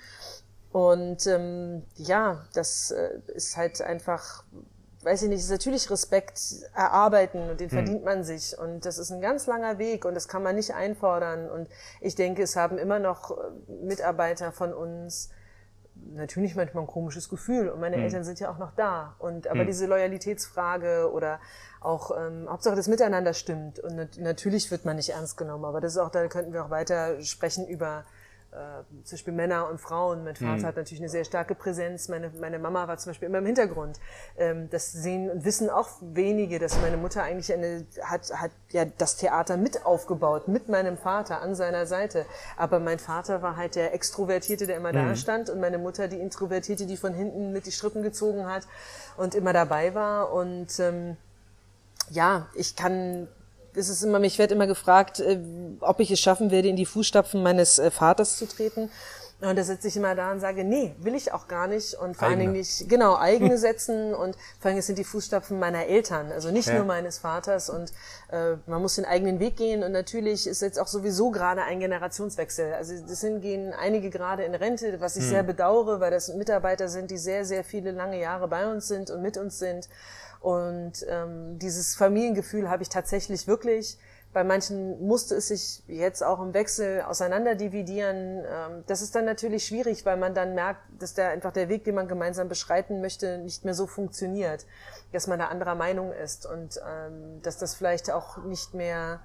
[0.71, 4.43] Und ähm, ja, das äh, ist halt einfach,
[5.01, 6.39] weiß ich nicht, ist natürlich Respekt
[6.75, 7.77] erarbeiten und den hm.
[7.77, 8.57] verdient man sich.
[8.57, 11.49] Und das ist ein ganz langer Weg und das kann man nicht einfordern.
[11.49, 11.67] Und
[12.01, 15.29] ich denke, es haben immer noch äh, Mitarbeiter von uns
[16.13, 18.03] natürlich manchmal ein komisches Gefühl und meine hm.
[18.03, 19.15] Eltern sind ja auch noch da.
[19.17, 19.67] Und aber hm.
[19.67, 21.39] diese Loyalitätsfrage oder
[21.79, 25.65] auch ähm, Hauptsache das Miteinander stimmt und nat natürlich wird man nicht ernst genommen.
[25.65, 28.05] Aber das ist auch, da könnten wir auch weiter sprechen über
[28.51, 30.23] äh, zum Beispiel Männer und Frauen.
[30.23, 30.65] Mein Vater mhm.
[30.65, 32.07] hat natürlich eine sehr starke Präsenz.
[32.07, 33.99] Meine, meine Mama war zum Beispiel immer im Hintergrund.
[34.37, 38.85] Ähm, das sehen und wissen auch wenige, dass meine Mutter eigentlich eine, hat, hat ja
[38.85, 42.25] das Theater mit aufgebaut, mit meinem Vater an seiner Seite.
[42.55, 45.09] Aber mein Vater war halt der Extrovertierte, der immer mhm.
[45.09, 48.65] da stand und meine Mutter die Introvertierte, die von hinten mit die Strippen gezogen hat
[49.17, 50.31] und immer dabei war.
[50.31, 51.17] Und ähm,
[52.09, 53.27] ja, ich kann
[53.77, 55.39] es ist immer, mich wird immer gefragt, äh,
[55.79, 58.89] ob ich es schaffen werde, in die Fußstapfen meines äh, Vaters zu treten.
[59.39, 61.93] Und da sitze ich immer da und sage, nee, will ich auch gar nicht.
[61.93, 64.15] Und vor allen Dingen nicht, genau, eigene setzen.
[64.15, 66.73] Und vor allem, es sind die Fußstapfen meiner Eltern, also nicht ja.
[66.73, 67.69] nur meines Vaters.
[67.69, 67.91] Und
[68.31, 69.83] äh, man muss den eigenen Weg gehen.
[69.83, 72.73] Und natürlich ist jetzt auch sowieso gerade ein Generationswechsel.
[72.73, 75.29] Also das sind, gehen einige gerade in Rente, was ich hm.
[75.29, 79.11] sehr bedauere, weil das Mitarbeiter sind, die sehr, sehr viele lange Jahre bei uns sind
[79.11, 79.87] und mit uns sind.
[80.39, 83.97] Und ähm, dieses Familiengefühl habe ich tatsächlich wirklich.
[84.33, 88.43] Bei manchen musste es sich jetzt auch im Wechsel auseinanderdividieren.
[88.45, 91.85] Ähm, das ist dann natürlich schwierig, weil man dann merkt, dass der einfach der Weg,
[91.85, 94.65] den man gemeinsam beschreiten möchte, nicht mehr so funktioniert,
[95.11, 99.21] dass man da anderer Meinung ist und ähm, dass das vielleicht auch nicht mehr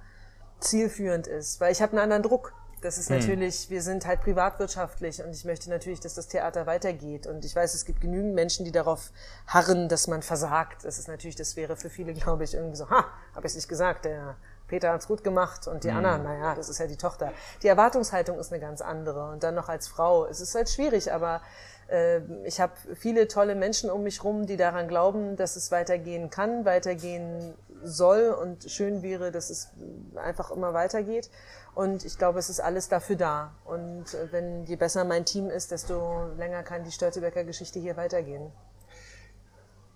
[0.59, 2.53] zielführend ist, weil ich habe einen anderen Druck.
[2.83, 3.19] Das ist hm.
[3.19, 7.27] natürlich, wir sind halt privatwirtschaftlich und ich möchte natürlich, dass das Theater weitergeht.
[7.27, 9.11] Und ich weiß, es gibt genügend Menschen, die darauf
[9.47, 10.83] harren, dass man versagt.
[10.83, 13.69] Das ist natürlich, das wäre für viele, glaube ich, irgendwie so, ha, habe ich nicht
[13.69, 14.35] gesagt, der
[14.67, 15.97] Peter hat's gut gemacht und die mhm.
[15.97, 17.31] Anna, naja, das ist ja die Tochter.
[17.61, 19.31] Die Erwartungshaltung ist eine ganz andere.
[19.31, 20.25] Und dann noch als Frau.
[20.25, 21.41] Es ist halt schwierig, aber
[21.89, 26.29] äh, ich habe viele tolle Menschen um mich rum, die daran glauben, dass es weitergehen
[26.29, 29.69] kann, weitergehen soll und schön wäre, dass es
[30.15, 31.29] einfach immer weitergeht.
[31.75, 33.55] Und ich glaube, es ist alles dafür da.
[33.65, 37.97] Und äh, wenn je besser mein Team ist, desto länger kann die Störtebecker Geschichte hier
[37.97, 38.51] weitergehen.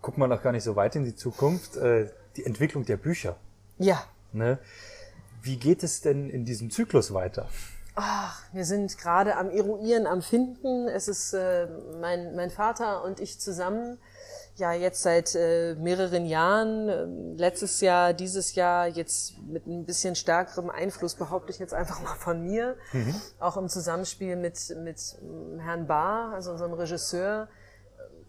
[0.01, 1.75] Gucken wir noch gar nicht so weit in die Zukunft.
[1.77, 3.35] Äh, die Entwicklung der Bücher.
[3.77, 4.03] Ja.
[4.31, 4.59] Ne?
[5.41, 7.47] Wie geht es denn in diesem Zyklus weiter?
[7.95, 10.87] Ach, wir sind gerade am Eruieren, am Finden.
[10.87, 11.67] Es ist äh,
[11.99, 13.97] mein, mein Vater und ich zusammen
[14.57, 17.05] ja jetzt seit äh, mehreren Jahren, äh,
[17.37, 22.15] letztes Jahr, dieses Jahr, jetzt mit ein bisschen stärkerem Einfluss, behaupte ich jetzt einfach mal
[22.15, 23.15] von mir, mhm.
[23.39, 24.99] auch im Zusammenspiel mit, mit
[25.59, 27.47] Herrn Bahr, also unserem Regisseur,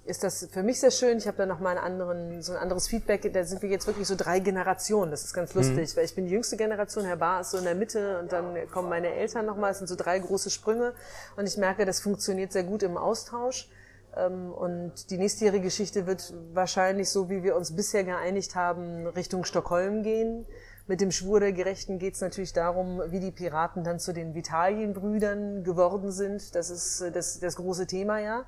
[0.05, 1.19] ist das für mich sehr schön.
[1.19, 3.31] Ich habe da noch mal einen anderen, so ein anderes Feedback.
[3.31, 5.11] Da sind wir jetzt wirklich so drei Generationen.
[5.11, 5.97] Das ist ganz lustig, mhm.
[5.99, 7.05] weil ich bin die jüngste Generation.
[7.05, 9.71] Herr Bar ist so in der Mitte und dann kommen meine Eltern noch mal.
[9.71, 10.95] Es sind so drei große Sprünge
[11.37, 13.69] und ich merke, das funktioniert sehr gut im Austausch.
[14.19, 19.45] Ähm, und die nächstjährige Geschichte wird wahrscheinlich so, wie wir uns bisher geeinigt haben, Richtung
[19.45, 20.47] Stockholm gehen.
[20.89, 24.35] Mit dem Schwur der Gerechten geht es natürlich darum, wie die Piraten dann zu den
[24.35, 26.55] Vitalienbrüdern geworden sind.
[26.55, 28.45] Das ist äh, das, das große Thema ja.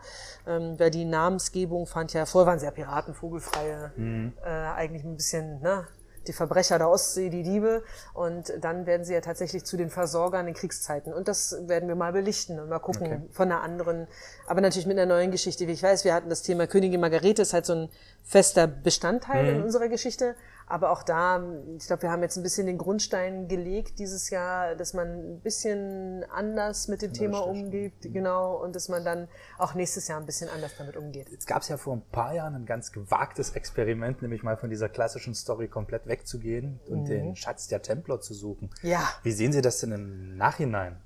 [0.46, 4.32] Ähm, weil die Namensgebung fand ja, vorher waren sie ja Piraten, Vogelfreie, mhm.
[4.42, 5.86] äh, eigentlich ein bisschen, ne,
[6.26, 7.82] die Verbrecher der Ostsee, die Diebe.
[8.14, 11.12] Und dann werden sie ja tatsächlich zu den Versorgern in Kriegszeiten.
[11.12, 13.20] Und das werden wir mal belichten und mal gucken okay.
[13.30, 14.06] von einer anderen,
[14.46, 15.66] aber natürlich mit einer neuen Geschichte.
[15.66, 17.88] Wie ich weiß, wir hatten das Thema Königin Margarete, ist halt so ein
[18.22, 19.56] fester Bestandteil mhm.
[19.56, 20.34] in unserer Geschichte.
[20.70, 21.42] Aber auch da,
[21.76, 25.40] ich glaube, wir haben jetzt ein bisschen den Grundstein gelegt dieses Jahr, dass man ein
[25.40, 29.26] bisschen anders mit dem Thema umgeht, genau, und dass man dann
[29.58, 31.28] auch nächstes Jahr ein bisschen anders damit umgeht.
[31.28, 34.70] Jetzt gab es ja vor ein paar Jahren ein ganz gewagtes Experiment, nämlich mal von
[34.70, 37.06] dieser klassischen Story komplett wegzugehen und mhm.
[37.06, 38.70] den Schatz der Templer zu suchen.
[38.82, 39.08] Ja.
[39.24, 41.00] Wie sehen Sie das denn im Nachhinein?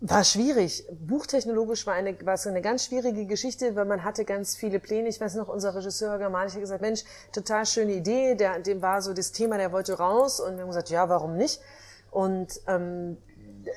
[0.00, 0.84] War schwierig.
[0.92, 5.08] Buchtechnologisch war, eine, war es eine ganz schwierige Geschichte, weil man hatte ganz viele Pläne.
[5.08, 8.36] Ich weiß noch, unser Regisseur Germanisch hat gesagt, Mensch, total schöne Idee.
[8.36, 10.38] Der, dem war so das Thema, der wollte raus.
[10.38, 11.60] Und wir haben gesagt, ja, warum nicht?
[12.12, 13.16] Und ähm,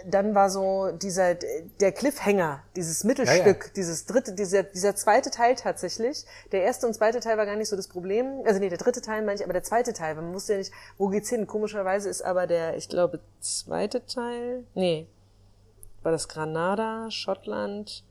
[0.06, 3.74] dann war so dieser der Cliffhanger, dieses Mittelstück, ja, ja.
[3.76, 6.26] dieses dritte, dieser, dieser zweite Teil tatsächlich.
[6.52, 8.44] Der erste und zweite Teil war gar nicht so das Problem.
[8.46, 10.72] Also nee, der dritte Teil meine ich, aber der zweite Teil, man wusste ja nicht,
[11.00, 11.48] wo geht's hin.
[11.48, 15.08] Komischerweise ist aber der, ich glaube, zweite Teil, nee,
[16.04, 18.04] war das Granada, Schottland?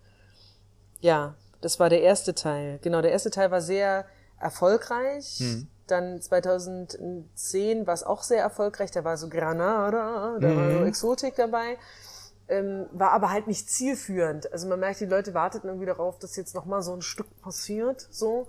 [1.01, 2.79] Ja, das war der erste Teil.
[2.83, 4.07] Genau, der erste Teil war sehr
[4.39, 5.41] erfolgreich.
[5.41, 5.69] Mhm.
[5.87, 8.91] Dann 2010 war es auch sehr erfolgreich.
[8.91, 10.57] Da war so Granada, da mhm.
[10.57, 10.87] war so mhm.
[10.87, 11.77] Exotik dabei.
[12.51, 14.53] Ähm, war aber halt nicht zielführend.
[14.53, 18.09] Also man merkt, die Leute warteten irgendwie darauf, dass jetzt nochmal so ein Stück passiert,
[18.11, 18.49] so.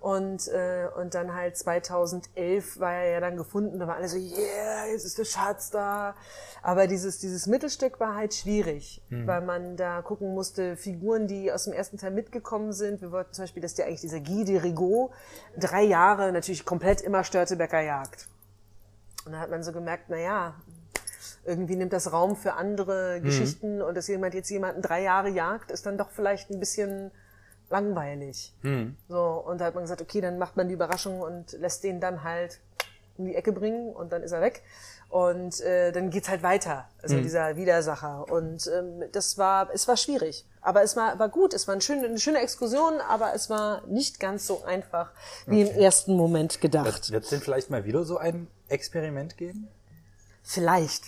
[0.00, 4.16] Und, äh, und dann halt 2011 war er ja dann gefunden, da war alle so,
[4.16, 6.16] yeah, jetzt ist der Schatz da.
[6.60, 9.28] Aber dieses, dieses Mittelstück war halt schwierig, mhm.
[9.28, 13.00] weil man da gucken musste, Figuren, die aus dem ersten Teil mitgekommen sind.
[13.00, 15.12] Wir wollten zum Beispiel, dass der eigentlich dieser Guy de Rigaud
[15.56, 18.26] drei Jahre natürlich komplett immer Störtebecker jagt.
[19.24, 20.54] Und da hat man so gemerkt, na ja,
[21.44, 23.24] irgendwie nimmt das Raum für andere mhm.
[23.24, 27.10] Geschichten und dass jemand jetzt jemanden drei Jahre jagt, ist dann doch vielleicht ein bisschen
[27.72, 28.54] langweilig.
[28.60, 28.96] Hm.
[29.08, 32.00] So, und da hat man gesagt, okay, dann macht man die Überraschung und lässt den
[32.00, 32.60] dann halt
[33.18, 34.62] in die Ecke bringen und dann ist er weg.
[35.08, 37.22] Und äh, dann geht's halt weiter, also hm.
[37.22, 38.30] dieser Widersacher.
[38.30, 40.46] Und ähm, das war, es war schwierig.
[40.62, 43.86] Aber es war, war gut, es war eine schöne, eine schöne Exkursion, aber es war
[43.86, 45.10] nicht ganz so einfach
[45.46, 45.74] wie okay.
[45.74, 47.10] im ersten Moment gedacht.
[47.10, 49.68] Wird es denn vielleicht mal wieder so ein Experiment geben?
[50.42, 51.04] Vielleicht.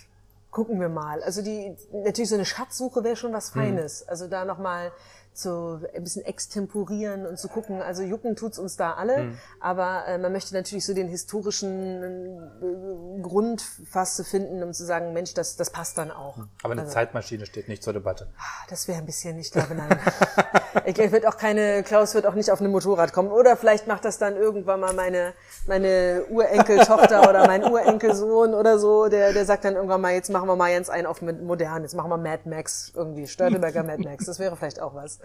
[0.51, 1.23] Gucken wir mal.
[1.23, 3.63] Also die, natürlich so eine Schatzsuche wäre schon was hm.
[3.63, 4.01] Feines.
[4.03, 4.09] Hm.
[4.09, 4.93] Also da nochmal
[5.35, 7.83] zu ein bisschen extemporieren und zu gucken.
[7.83, 9.39] Also jucken tut's uns da alle, mhm.
[9.61, 14.85] aber äh, man möchte natürlich so den historischen äh, Grund fast zu finden, um zu
[14.85, 16.37] sagen, Mensch, das, das passt dann auch.
[16.37, 16.49] Mhm.
[16.63, 18.29] Aber eine also, Zeitmaschine steht nicht zur Debatte.
[18.39, 19.99] Ah, das wäre ein bisschen, ich glaube, nein.
[20.85, 23.31] ich wird auch keine, Klaus wird auch nicht auf einem Motorrad kommen.
[23.31, 25.33] Oder vielleicht macht das dann irgendwann mal meine,
[25.67, 30.49] meine Urenkeltochter oder mein Urenkelsohn oder so, der, der sagt dann irgendwann mal, jetzt machen
[30.49, 34.27] wir mal jetzt einen auf modern, jetzt machen wir Mad Max irgendwie, Störteberger Mad Max.
[34.27, 35.19] Das wäre vielleicht auch was.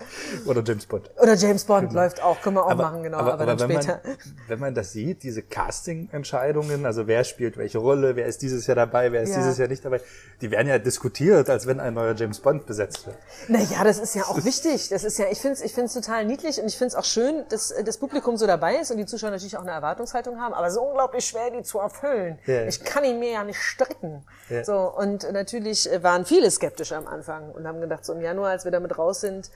[0.46, 1.10] Oder James Bond.
[1.22, 2.02] Oder James Bond genau.
[2.02, 4.02] läuft auch, können wir auch aber, machen, genau, aber, aber, aber dann wenn später.
[4.04, 8.68] Man, wenn man das sieht, diese Casting-Entscheidungen, also wer spielt welche Rolle, wer ist dieses
[8.68, 9.38] Jahr dabei, wer ist ja.
[9.38, 10.02] dieses Jahr nicht dabei,
[10.42, 13.18] die werden ja diskutiert, als wenn ein neuer James Bond besetzt wird.
[13.48, 14.90] Naja, das ist ja auch wichtig.
[14.90, 17.06] Das ist ja, ich finde es ich find's total niedlich und ich finde es auch
[17.06, 20.54] schön, dass das Publikum so dabei ist und die Zuschauer natürlich auch eine Erwartungshaltung haben,
[20.54, 22.40] aber so unglaublich schwer, die zu erfüllen.
[22.46, 22.66] Ja.
[22.66, 24.26] Ich kann ihn mir ja nicht stricken.
[24.50, 24.64] Ja.
[24.64, 28.66] So, und natürlich waren viele skeptisch am Anfang und haben gedacht, so im Januar, als
[28.66, 29.52] wir damit raus sind,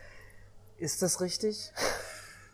[0.78, 1.72] ist das richtig?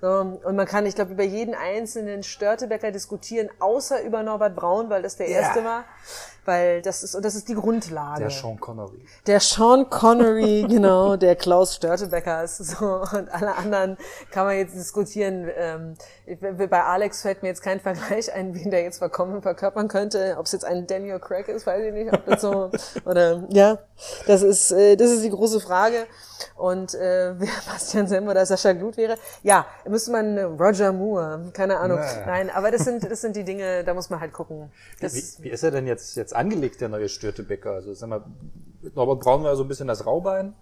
[0.01, 0.07] So,
[0.43, 5.01] und man kann, ich glaube, über jeden einzelnen Störtebecker diskutieren, außer über Norbert Braun, weil
[5.01, 5.41] das der yeah.
[5.41, 5.85] erste war.
[6.45, 8.21] Weil das ist, und das ist die Grundlage.
[8.21, 9.05] Der Sean Connery.
[9.27, 12.57] Der Sean Connery, genau, der Klaus Störtebecker ist.
[12.57, 13.97] So, und alle anderen
[14.31, 15.47] kann man jetzt diskutieren.
[15.55, 15.95] Ähm,
[16.69, 20.37] bei Alex fällt mir jetzt kein Vergleich ein, wen der jetzt verkommen, verkörpern könnte.
[20.39, 22.11] Ob es jetzt ein Daniel Craig ist, weiß ich nicht.
[22.11, 22.71] Ob das so,
[23.05, 23.77] oder, ja,
[24.25, 26.07] das ist, äh, das ist die große Frage.
[26.55, 31.77] Und äh, wer Bastian Sem oder Sascha Glut wäre, ja, müsste man Roger Moore, keine
[31.77, 31.99] Ahnung.
[31.99, 32.25] Nee.
[32.25, 34.71] Nein, aber das sind das sind die Dinge, da muss man halt gucken.
[34.99, 35.07] Wie,
[35.43, 37.71] wie, ist er denn jetzt jetzt angelegt, der neue Störtebecker?
[37.71, 38.23] Also sag mal,
[38.95, 40.53] Norbert Braun war so ein bisschen das Raubein.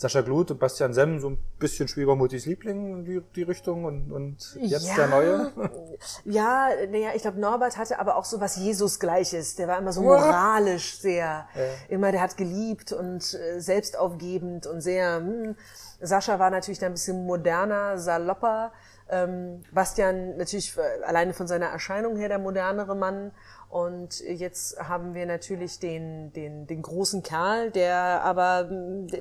[0.00, 4.10] Sascha Glut und Bastian Semm so ein bisschen Schwiegermutis Liebling in die, die Richtung und,
[4.10, 5.52] und jetzt ja, der Neue?
[6.24, 9.56] Ja, naja, ich glaube, Norbert hatte aber auch so was Jesus-Gleiches.
[9.56, 11.60] Der war immer so moralisch sehr, ja.
[11.90, 15.56] immer der hat geliebt und äh, selbstaufgebend und sehr, hm.
[16.00, 18.72] Sascha war natürlich da ein bisschen moderner, salopper,
[19.12, 23.32] Ähm, Bastian natürlich äh, alleine von seiner Erscheinung her der modernere Mann
[23.70, 28.68] und jetzt haben wir natürlich den, den, den großen Kerl, der aber,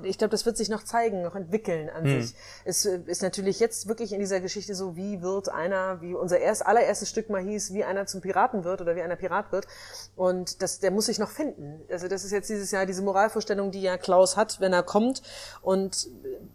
[0.04, 2.22] ich glaube, das wird sich noch zeigen, noch entwickeln an hm.
[2.22, 2.36] sich.
[2.66, 6.66] Es ist natürlich jetzt wirklich in dieser Geschichte so, wie wird einer, wie unser erst,
[6.66, 9.68] allererstes Stück mal hieß, wie einer zum Piraten wird oder wie einer Pirat wird.
[10.16, 11.82] Und das, der muss sich noch finden.
[11.92, 15.22] Also das ist jetzt dieses Jahr diese Moralvorstellung, die ja Klaus hat, wenn er kommt.
[15.62, 16.08] Und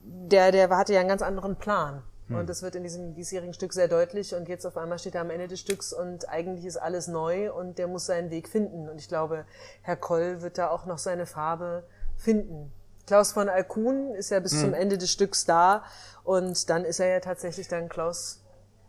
[0.02, 2.02] der, der hatte ja einen ganz anderen Plan.
[2.28, 2.36] Hm.
[2.36, 4.34] Und das wird in diesem diesjährigen Stück sehr deutlich.
[4.34, 7.52] Und jetzt auf einmal steht er am Ende des Stücks und eigentlich ist alles neu
[7.52, 8.88] und der muss seinen Weg finden.
[8.88, 9.44] Und ich glaube,
[9.82, 11.84] Herr Koll wird da auch noch seine Farbe
[12.16, 12.72] finden.
[13.06, 14.60] Klaus von Alkuhn ist ja bis hm.
[14.60, 15.84] zum Ende des Stücks da
[16.22, 18.40] und dann ist er ja tatsächlich dann Klaus.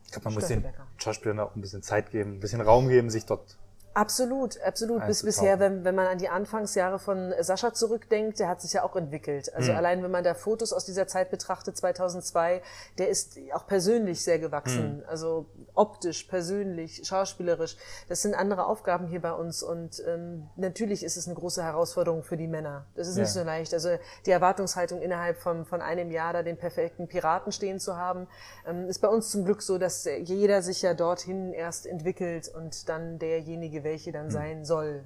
[0.05, 0.65] Ich glaube, man muss den
[0.97, 3.57] Schauspielern auch ein bisschen Zeit geben, ein bisschen Raum geben, sich dort
[3.95, 5.07] Absolut, absolut.
[5.07, 8.83] Bis bisher, wenn, wenn man an die Anfangsjahre von Sascha zurückdenkt, der hat sich ja
[8.83, 9.53] auch entwickelt.
[9.55, 9.77] Also mhm.
[9.77, 12.61] allein wenn man da Fotos aus dieser Zeit betrachtet, 2002,
[12.97, 14.97] der ist auch persönlich sehr gewachsen.
[14.97, 15.03] Mhm.
[15.07, 17.77] Also optisch, persönlich, schauspielerisch.
[18.09, 22.21] Das sind andere Aufgaben hier bei uns und ähm, natürlich ist es eine große Herausforderung
[22.21, 22.87] für die Männer.
[22.95, 23.23] Das ist ja.
[23.23, 23.73] nicht so leicht.
[23.73, 23.91] Also
[24.25, 28.27] die Erwartungshaltung innerhalb von, von einem Jahr da den perfekten Piraten stehen zu haben,
[28.67, 32.89] ähm, ist bei uns zum Glück so, dass jeder sich ja dorthin erst entwickelt und
[32.89, 34.31] dann derjenige welche dann hm.
[34.31, 35.05] sein soll.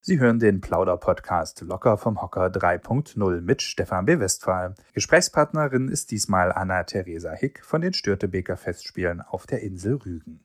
[0.00, 4.18] Sie hören den Plauder-Podcast Locker vom Hocker 3.0 mit Stefan B.
[4.18, 4.74] Westphal.
[4.94, 10.40] Gesprächspartnerin ist diesmal Anna-Theresa Hick von den Störtebeker Festspielen auf der Insel Rügen.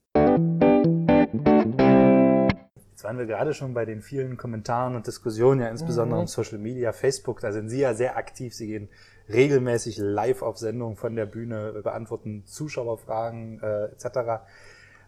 [2.91, 6.23] Jetzt waren wir gerade schon bei den vielen Kommentaren und Diskussionen, ja insbesondere mhm.
[6.23, 7.39] um Social Media, Facebook.
[7.39, 8.53] Da sind Sie ja sehr aktiv.
[8.53, 8.89] Sie gehen
[9.29, 14.43] regelmäßig live auf Sendung von der Bühne, beantworten Zuschauerfragen äh, etc.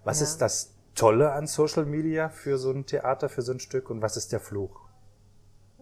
[0.04, 0.26] Was ja.
[0.26, 4.02] ist das Tolle an Social Media für so ein Theater, für so ein Stück und
[4.02, 4.85] was ist der Fluch?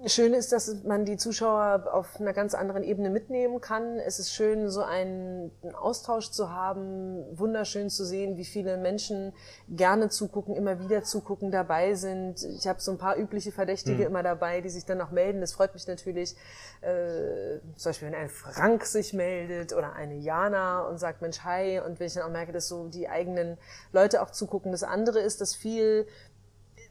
[0.05, 3.99] Schön ist, dass man die Zuschauer auf einer ganz anderen Ebene mitnehmen kann.
[3.99, 7.23] Es ist schön, so einen, Austausch zu haben.
[7.37, 9.33] Wunderschön zu sehen, wie viele Menschen
[9.69, 12.43] gerne zugucken, immer wieder zugucken, dabei sind.
[12.43, 14.07] Ich habe so ein paar übliche Verdächtige mhm.
[14.07, 15.39] immer dabei, die sich dann noch melden.
[15.39, 16.35] Das freut mich natürlich.
[16.81, 21.79] Äh, zum Beispiel, wenn ein Frank sich meldet oder eine Jana und sagt, Mensch, hi.
[21.79, 23.57] Und wenn ich dann auch merke, dass so die eigenen
[23.93, 24.73] Leute auch zugucken.
[24.73, 26.07] Das andere ist, dass viel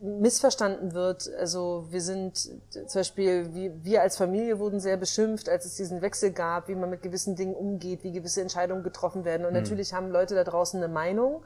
[0.03, 1.31] missverstanden wird.
[1.39, 2.37] Also wir sind
[2.71, 6.75] zum Beispiel, wir, wir als Familie wurden sehr beschimpft, als es diesen Wechsel gab, wie
[6.75, 9.47] man mit gewissen Dingen umgeht, wie gewisse Entscheidungen getroffen werden.
[9.47, 9.61] Und mhm.
[9.61, 11.45] natürlich haben Leute da draußen eine Meinung.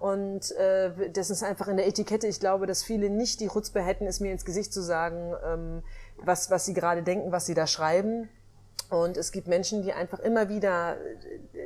[0.00, 2.26] Und äh, das ist einfach in der Etikette.
[2.26, 5.82] Ich glaube, dass viele nicht die Rutzbe hätten, es mir ins Gesicht zu sagen, ähm,
[6.24, 8.28] was, was sie gerade denken, was sie da schreiben.
[8.90, 10.96] Und es gibt Menschen, die einfach immer wieder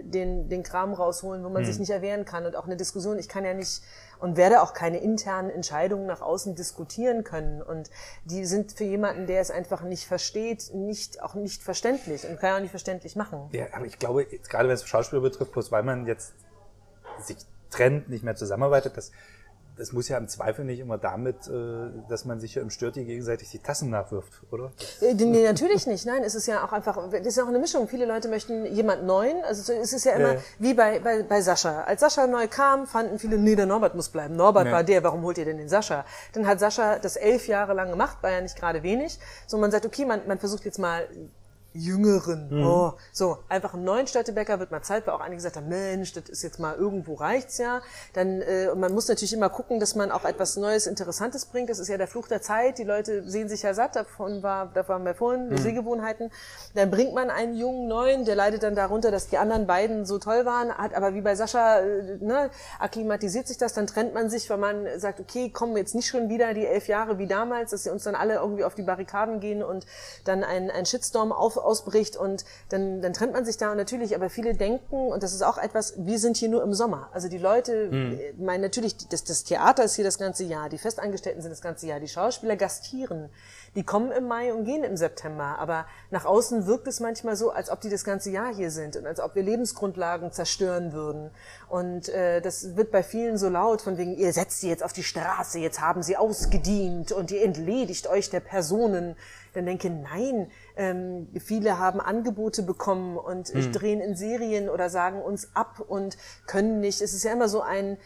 [0.03, 1.67] den, den Kram rausholen, wo man mhm.
[1.67, 2.47] sich nicht erwehren kann.
[2.47, 3.83] Und auch eine Diskussion, ich kann ja nicht
[4.23, 7.61] und werde auch keine internen Entscheidungen nach außen diskutieren können.
[7.61, 7.91] Und
[8.25, 12.51] die sind für jemanden, der es einfach nicht versteht, nicht, auch nicht verständlich und kann
[12.51, 13.51] ja auch nicht verständlich machen.
[13.51, 16.35] Ja, aber ich glaube, gerade wenn es Schauspieler betrifft, bloß weil man jetzt
[17.19, 17.39] sich
[17.71, 19.11] trennt, nicht mehr zusammenarbeitet, das
[19.77, 23.05] das muss ja im Zweifel nicht immer damit, äh, dass man sich ja im Störti
[23.05, 24.73] gegenseitig die Tassen nachwirft, oder?
[25.01, 26.05] Äh, nee, natürlich nicht.
[26.05, 27.89] Nein, es ist ja auch einfach, es ist ja auch eine Mischung.
[27.89, 29.43] Viele Leute möchten jemand Neuen.
[29.45, 30.41] Also es ist ja immer ja.
[30.59, 31.85] wie bei, bei, bei Sascha.
[31.85, 34.37] Als Sascha neu kam, fanden viele, nee, der Norbert muss bleiben.
[34.37, 34.73] Norbert ja.
[34.73, 36.05] war der, warum holt ihr denn den Sascha?
[36.33, 39.19] Dann hat Sascha das elf Jahre lang gemacht, war ja nicht gerade wenig.
[39.47, 41.07] So, man sagt, okay, man, man versucht jetzt mal
[41.75, 42.49] Jüngeren.
[42.51, 42.67] Mhm.
[42.67, 46.13] Oh, so, einfach einen neuen Städtebäcker wird mal Zeit, weil auch einige gesagt haben, Mensch,
[46.13, 47.81] das ist jetzt mal irgendwo reicht's ja.
[48.13, 51.71] Dann, äh, und man muss natürlich immer gucken, dass man auch etwas Neues, Interessantes bringt.
[51.71, 52.79] Das ist ja der Fluch der Zeit.
[52.79, 55.59] Die Leute sehen sich ja satt, davon war, davon haben wir vorhin, mhm.
[55.59, 56.31] Sehgewohnheiten.
[56.75, 60.19] Dann bringt man einen jungen Neuen, der leidet dann darunter, dass die anderen beiden so
[60.19, 64.31] toll waren, hat aber wie bei Sascha, äh, ne, akklimatisiert sich das, dann trennt man
[64.31, 67.71] sich, weil man sagt, okay, kommen jetzt nicht schon wieder die elf Jahre wie damals,
[67.71, 69.87] dass sie uns dann alle irgendwie auf die Barrikaden gehen und
[70.25, 74.15] dann ein, ein Shitstorm auf ausbricht und dann, dann trennt man sich da und natürlich,
[74.15, 77.09] aber viele denken, und das ist auch etwas, wir sind hier nur im Sommer.
[77.13, 78.45] Also die Leute mhm.
[78.45, 81.87] meinen natürlich, das, das Theater ist hier das ganze Jahr, die Festangestellten sind das ganze
[81.87, 83.29] Jahr, die Schauspieler gastieren.
[83.75, 87.51] Die kommen im Mai und gehen im September, aber nach außen wirkt es manchmal so,
[87.51, 91.31] als ob die das ganze Jahr hier sind und als ob wir Lebensgrundlagen zerstören würden.
[91.71, 94.93] Und äh, das wird bei vielen so laut, von wegen, ihr setzt sie jetzt auf
[94.93, 99.17] die Straße, jetzt haben sie ausgedient und ihr entledigt euch der Personen.
[99.55, 103.73] Dann denke, nein, ähm, viele haben Angebote bekommen und mhm.
[103.73, 107.01] drehen in Serien oder sagen uns ab und können nicht.
[107.01, 107.97] Es ist ja immer so ein,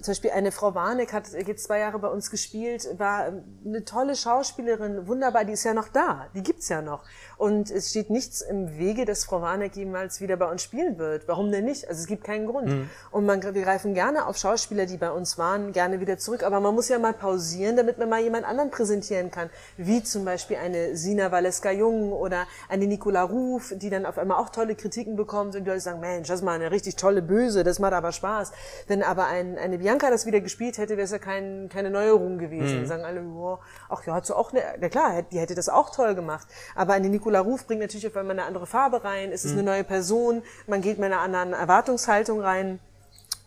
[0.00, 3.32] zum Beispiel eine Frau Warneck hat jetzt zwei Jahre bei uns gespielt, war
[3.64, 7.04] eine tolle Schauspielerin, wunderbar, die ist ja noch da, die gibt's ja noch.
[7.42, 11.26] Und es steht nichts im Wege, dass Frau Warneck jemals wieder bei uns spielen wird.
[11.26, 11.88] Warum denn nicht?
[11.88, 12.68] Also es gibt keinen Grund.
[12.68, 12.90] Mhm.
[13.10, 16.44] Und man, wir greifen gerne auf Schauspieler, die bei uns waren, gerne wieder zurück.
[16.44, 19.50] Aber man muss ja mal pausieren, damit man mal jemand anderen präsentieren kann.
[19.76, 24.50] Wie zum Beispiel eine Sina Valeska-Jung oder eine Nicola Ruf, die dann auf einmal auch
[24.50, 27.64] tolle Kritiken bekommt und die Leute sagen, Mensch, das ist mal eine richtig tolle Böse,
[27.64, 28.52] das macht aber Spaß.
[28.86, 32.38] Wenn aber ein, eine Bianca das wieder gespielt hätte, wäre es ja kein, keine Neuerung
[32.38, 32.80] gewesen.
[32.80, 32.86] Mhm.
[32.86, 35.90] Sagen alle, oh, ach ja, hat so auch eine, ja klar, die hätte das auch
[35.90, 36.46] toll gemacht.
[36.74, 39.60] Aber eine Nicola Ruf bringt natürlich auf einmal eine andere Farbe rein, es ist mhm.
[39.60, 42.80] eine neue Person, man geht mit einer anderen Erwartungshaltung rein.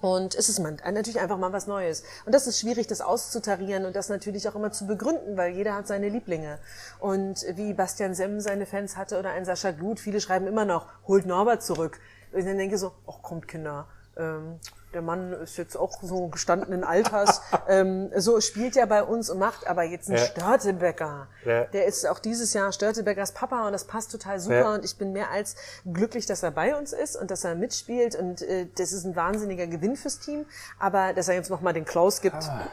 [0.02, 2.04] Und es ist natürlich einfach mal was Neues.
[2.26, 5.74] Und das ist schwierig, das auszutarieren und das natürlich auch immer zu begründen, weil jeder
[5.74, 6.60] hat seine Lieblinge.
[7.00, 10.88] Und wie Bastian Semm seine Fans hatte oder ein Sascha Glut, viele schreiben immer noch,
[11.08, 12.00] holt Norbert zurück.
[12.32, 13.88] Und ich dann denke so, ach kommt Kinder,
[14.18, 14.60] ähm,
[14.96, 19.38] der Mann ist jetzt auch so gestandenen Alters, ähm, so spielt er bei uns und
[19.38, 20.26] macht aber jetzt einen ja.
[20.26, 21.28] Störtebecker.
[21.44, 21.66] Ja.
[21.66, 24.74] Der ist auch dieses Jahr Störtebeckers Papa und das passt total super ja.
[24.74, 25.56] und ich bin mehr als
[25.86, 29.16] glücklich, dass er bei uns ist und dass er mitspielt und äh, das ist ein
[29.16, 30.46] wahnsinniger Gewinn fürs Team,
[30.80, 32.36] aber dass er jetzt nochmal den Klaus gibt.
[32.36, 32.68] Ah.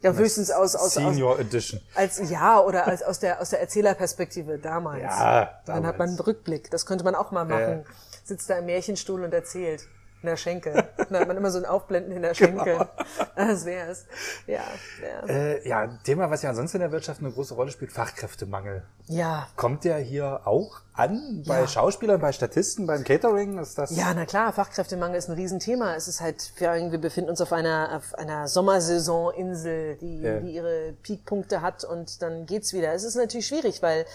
[0.00, 1.80] Ja, höchstens aus, aus, Senior aus, Edition.
[1.94, 5.02] Als, ja, oder als, aus der, aus der Erzählerperspektive damals.
[5.02, 5.64] Ja, damals.
[5.64, 6.70] Dann hat man einen Rückblick.
[6.70, 7.86] Das könnte man auch mal machen.
[8.22, 9.88] Sitzt da im Märchenstuhl und erzählt
[10.24, 10.72] in der Schenkel.
[11.10, 12.64] Da hat man immer so ein Aufblenden in der Schenkel.
[12.64, 12.88] Genau.
[13.36, 14.06] Das wär's.
[14.46, 14.62] Ja,
[15.00, 15.28] wär's.
[15.28, 18.84] Äh, ja, Thema, was ja ansonsten in der Wirtschaft eine große Rolle spielt, Fachkräftemangel.
[19.06, 19.48] Ja.
[19.56, 21.68] Kommt der hier auch an bei ja.
[21.68, 23.58] Schauspielern, bei Statisten, beim Catering?
[23.58, 23.94] Ist das?
[23.94, 25.94] Ja, na klar, Fachkräftemangel ist ein Riesenthema.
[25.94, 30.38] Es ist halt, wir befinden uns auf einer, auf einer Sommersaisoninsel, die, ja.
[30.38, 32.94] die ihre Peakpunkte hat und dann geht's wieder.
[32.94, 34.06] Es ist natürlich schwierig, weil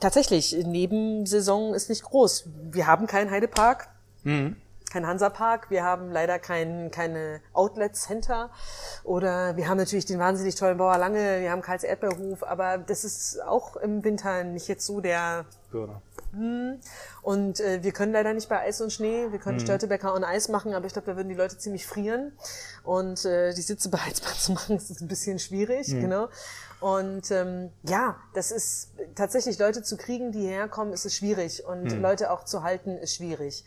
[0.00, 2.48] tatsächlich, Nebensaison ist nicht groß.
[2.72, 3.88] Wir haben keinen Heidepark.
[4.24, 4.56] Mhm
[4.96, 8.48] kein Hansapark, wir haben leider kein, keine Outlet Center
[9.04, 13.04] oder wir haben natürlich den wahnsinnig tollen Bauer Lange, wir haben Karls Erdbeerhof, aber das
[13.04, 15.44] ist auch im Winter nicht jetzt so der.
[16.32, 16.80] Hm.
[17.20, 19.64] Und äh, wir können leider nicht bei Eis und Schnee, wir können mhm.
[19.64, 22.32] Störtebäcker und Eis machen, aber ich glaube, da würden die Leute ziemlich frieren.
[22.82, 26.00] Und äh, die Sitze beheizbar zu machen, ist ein bisschen schwierig, mhm.
[26.00, 26.28] genau.
[26.80, 31.64] Und ähm, ja, das ist tatsächlich Leute zu kriegen, die hierher kommen, ist es schwierig.
[31.64, 32.02] Und mhm.
[32.02, 33.64] Leute auch zu halten, ist schwierig.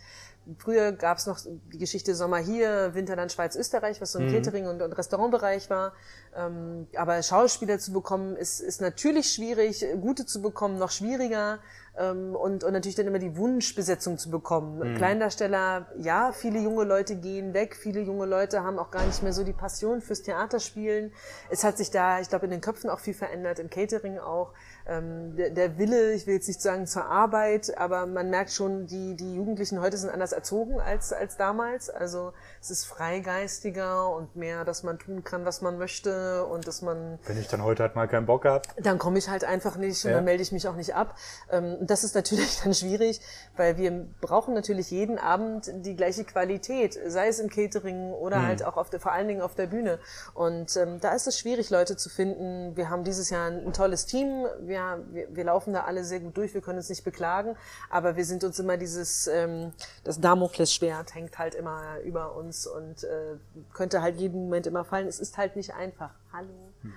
[0.57, 1.39] Früher gab es noch
[1.71, 4.33] die Geschichte Sommer hier, Winter dann Schweiz, Österreich, was so ein mhm.
[4.33, 5.93] Catering- und, und Restaurantbereich war.
[6.35, 11.59] Ähm, aber Schauspieler zu bekommen, ist, ist natürlich schwierig, gute zu bekommen, noch schwieriger.
[11.97, 14.79] Ähm, und, und natürlich dann immer die Wunschbesetzung zu bekommen.
[14.79, 14.95] Mhm.
[14.95, 19.33] Kleindarsteller, ja, viele junge Leute gehen weg, viele junge Leute haben auch gar nicht mehr
[19.33, 21.11] so die Passion fürs Theaterspielen.
[21.49, 24.53] Es hat sich da, ich glaube, in den Köpfen auch viel verändert, im Catering auch
[24.89, 28.87] ähm, der, der Wille, ich will jetzt nicht sagen zur Arbeit, aber man merkt schon,
[28.87, 31.89] die, die Jugendlichen heute sind anders erzogen als, als damals.
[31.89, 36.81] Also es ist freigeistiger und mehr, dass man tun kann, was man möchte und dass
[36.81, 37.19] man...
[37.25, 38.67] Wenn ich dann heute halt mal keinen Bock habe.
[38.77, 40.17] Dann komme ich halt einfach nicht und ja.
[40.17, 41.15] dann melde ich mich auch nicht ab.
[41.51, 43.21] Ähm, das ist natürlich dann schwierig,
[43.55, 48.47] weil wir brauchen natürlich jeden Abend die gleiche Qualität, sei es im Catering oder mhm.
[48.47, 49.99] halt auch auf der, vor allen Dingen auf der Bühne.
[50.33, 52.75] Und ähm, da ist es schwierig, Leute zu finden.
[52.75, 54.45] Wir haben dieses Jahr ein, ein tolles Team.
[54.61, 57.55] Wir ja, wir, wir laufen da alle sehr gut durch, wir können uns nicht beklagen,
[57.89, 59.73] aber wir sind uns immer dieses, ähm,
[60.05, 63.35] das Damoklesschwert hängt halt immer über uns und äh,
[63.73, 65.07] könnte halt jeden Moment immer fallen.
[65.07, 66.11] Es ist halt nicht einfach.
[66.31, 66.47] Hallo.
[66.81, 66.93] Hm.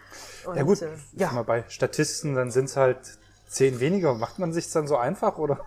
[0.47, 1.33] Und, ja gut, äh, ja.
[1.33, 2.99] mal bei Statisten, dann sind es halt
[3.49, 4.14] zehn weniger.
[4.14, 5.64] Macht man sich dann so einfach oder?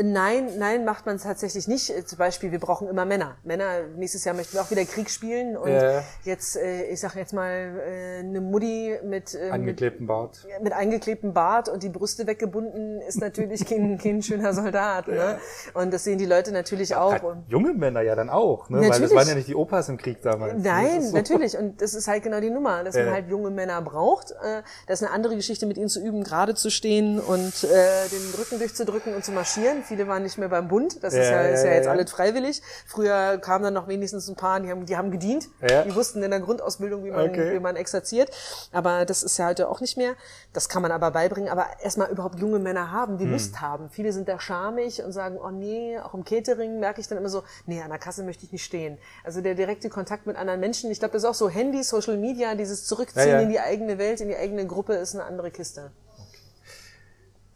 [0.00, 1.90] Nein, nein, macht man es tatsächlich nicht.
[1.90, 3.36] Äh, zum Beispiel, wir brauchen immer Männer.
[3.44, 5.56] Männer, nächstes Jahr möchten wir auch wieder Krieg spielen.
[5.56, 6.02] Und ja.
[6.24, 10.46] jetzt, äh, ich sag jetzt mal, äh, eine Mutti mit äh, angeklebtem Bart.
[10.62, 15.08] Mit angeklebtem Bart und die Brüste weggebunden ist natürlich kein, kein schöner Soldat.
[15.08, 15.38] Ne?
[15.74, 17.12] Und das sehen die Leute natürlich auch.
[17.48, 18.76] Junge Männer ja dann auch, ne?
[18.78, 18.94] Natürlich.
[18.94, 20.62] Weil das waren ja nicht die Opas im Krieg damals.
[20.62, 21.16] Nein, so.
[21.16, 21.58] natürlich.
[21.58, 23.04] Und das ist halt genau die Nummer, dass ja.
[23.04, 24.30] man halt junge Männer braucht.
[24.30, 28.08] Äh, das ist eine andere Geschichte, mit ihnen zu üben, gerade zu stehen und äh,
[28.08, 31.02] den Rücken durchzudrücken und zu marschieren viele waren nicht mehr beim Bund.
[31.02, 32.62] Das ja, ist ja, ist ja, ja jetzt alles freiwillig.
[32.86, 35.48] Früher kamen dann noch wenigstens ein paar, die haben, die haben gedient.
[35.60, 35.82] Ja.
[35.82, 37.54] Die wussten in der Grundausbildung, wie man, okay.
[37.54, 38.30] wie man exerziert.
[38.72, 40.14] Aber das ist ja heute auch nicht mehr.
[40.52, 41.50] Das kann man aber beibringen.
[41.50, 43.32] Aber erstmal überhaupt junge Männer haben, die hm.
[43.32, 43.90] Lust haben.
[43.90, 47.28] Viele sind da schamig und sagen, oh nee, auch im Catering merke ich dann immer
[47.28, 48.98] so, nee, an der Kasse möchte ich nicht stehen.
[49.24, 50.90] Also der direkte Kontakt mit anderen Menschen.
[50.90, 54.20] Ich glaube, das ist auch so Handy, Social Media, dieses Zurückziehen in die eigene Welt,
[54.20, 55.92] in die eigene Gruppe ist eine andere Kiste.
[56.14, 56.38] Okay.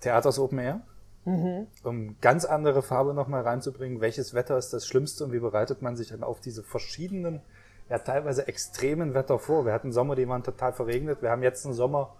[0.00, 0.80] Theaters Open Air?
[1.26, 1.66] Mhm.
[1.82, 5.96] Um ganz andere Farbe nochmal reinzubringen, welches Wetter ist das Schlimmste und wie bereitet man
[5.96, 7.42] sich dann auf diese verschiedenen,
[7.90, 9.66] ja teilweise extremen Wetter vor?
[9.66, 11.22] Wir hatten Sommer, die waren total verregnet.
[11.22, 12.14] Wir haben jetzt einen Sommer,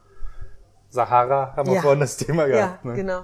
[0.91, 1.83] Sahara, haben wir ja.
[1.83, 2.85] vorhin das Thema gehabt.
[2.85, 2.97] Ja, ne?
[2.97, 3.23] genau.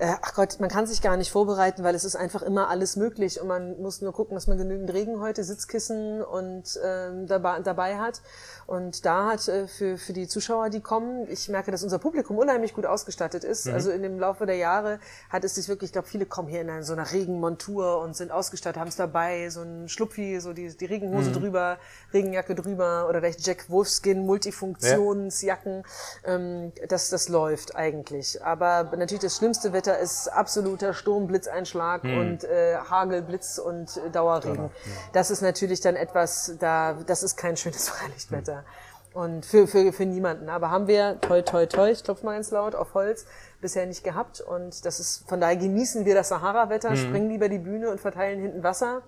[0.00, 2.96] Äh, ach Gott, man kann sich gar nicht vorbereiten, weil es ist einfach immer alles
[2.96, 7.60] möglich und man muss nur gucken, dass man genügend Regen heute, Sitzkissen und ähm, dabei,
[7.60, 8.22] dabei hat.
[8.66, 12.38] Und da hat äh, für, für die Zuschauer, die kommen, ich merke, dass unser Publikum
[12.38, 13.66] unheimlich gut ausgestattet ist.
[13.66, 13.74] Mhm.
[13.74, 16.62] Also in dem Laufe der Jahre hat es sich wirklich, ich glaube, viele kommen hier
[16.62, 20.74] in so einer Regenmontur und sind ausgestattet, haben es dabei, so ein Schlupfi, so die,
[20.74, 21.34] die Regenhose mhm.
[21.34, 21.78] drüber,
[22.14, 25.82] Regenjacke drüber oder vielleicht Jack Wolfskin, Multifunktionsjacken.
[26.24, 26.34] Ja.
[26.34, 28.42] Ähm, das, das läuft eigentlich.
[28.42, 32.18] Aber natürlich das schlimmste Wetter ist absoluter Sturm, Blitzeinschlag mhm.
[32.18, 34.64] und äh, Hagel, Blitz und äh, Dauerregen.
[34.64, 34.70] Ja.
[35.12, 38.64] Das ist natürlich dann etwas, da, das ist kein schönes Freilichtwetter.
[39.12, 40.48] Und für, für, für niemanden.
[40.48, 43.26] Aber haben wir, toi, toi, toi, ich klopfe mal ganz laut, auf Holz,
[43.60, 44.40] bisher nicht gehabt.
[44.40, 46.96] Und das ist, von daher genießen wir das Sahara-Wetter, mhm.
[46.96, 49.02] springen lieber die Bühne und verteilen hinten Wasser.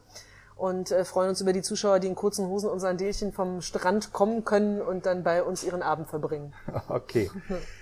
[0.57, 4.13] Und äh, freuen uns über die Zuschauer, die in kurzen Hosen und Sandelchen vom Strand
[4.13, 6.53] kommen können und dann bei uns ihren Abend verbringen.
[6.89, 7.31] Okay.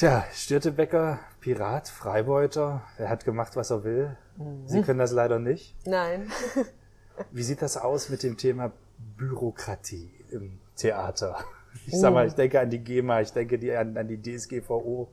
[0.00, 4.16] Tja, Stürtebecker, Pirat, Freibeuter, er hat gemacht, was er will.
[4.38, 4.66] Mhm.
[4.66, 5.76] Sie können das leider nicht.
[5.84, 6.30] Nein.
[7.32, 8.72] Wie sieht das aus mit dem Thema
[9.18, 11.36] Bürokratie im Theater.
[11.86, 12.28] Ich sag mal, oh.
[12.28, 15.08] ich denke an die GEMA, ich denke an, an die DSGVO.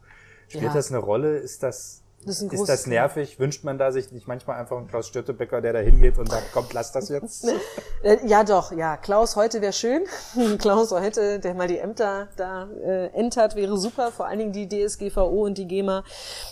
[0.47, 0.73] Spielt ja.
[0.73, 1.37] das eine Rolle?
[1.37, 3.39] Ist das, das ist, ist, das nervig?
[3.39, 6.51] Wünscht man da sich nicht manchmal einfach einen Klaus Störtebecker, der da hingeht und sagt,
[6.51, 7.47] kommt, lass das jetzt?
[8.03, 8.95] Äh, ja, doch, ja.
[8.95, 10.05] Klaus heute wäre schön.
[10.59, 14.11] Klaus heute, der mal die Ämter da äh, entert, wäre super.
[14.11, 16.03] Vor allen Dingen die DSGVO und die GEMA.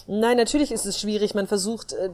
[0.08, 1.36] Nein, natürlich ist es schwierig.
[1.36, 2.10] Man versucht, äh,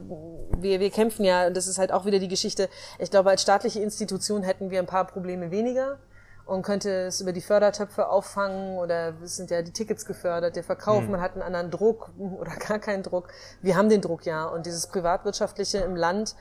[0.58, 2.68] wir, wir kämpfen ja, das ist halt auch wieder die Geschichte.
[2.98, 5.98] Ich glaube, als staatliche Institution hätten wir ein paar Probleme weniger
[6.46, 10.64] und könnte es über die Fördertöpfe auffangen oder es sind ja die Tickets gefördert, der
[10.64, 11.12] Verkauf, mhm.
[11.12, 13.28] man hat einen anderen Druck oder gar keinen Druck.
[13.60, 16.34] Wir haben den Druck ja und dieses privatwirtschaftliche im Land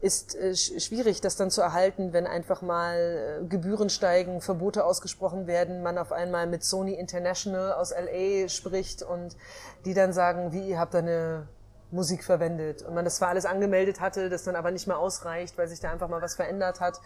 [0.00, 5.46] ist äh, schwierig, das dann zu erhalten, wenn einfach mal äh, Gebühren steigen, Verbote ausgesprochen
[5.46, 9.36] werden, man auf einmal mit Sony International aus LA spricht und
[9.84, 11.48] die dann sagen, wie, ihr habt da eine
[11.92, 15.58] Musik verwendet und man das zwar alles angemeldet hatte, das dann aber nicht mehr ausreicht,
[15.58, 17.00] weil sich da einfach mal was verändert hat.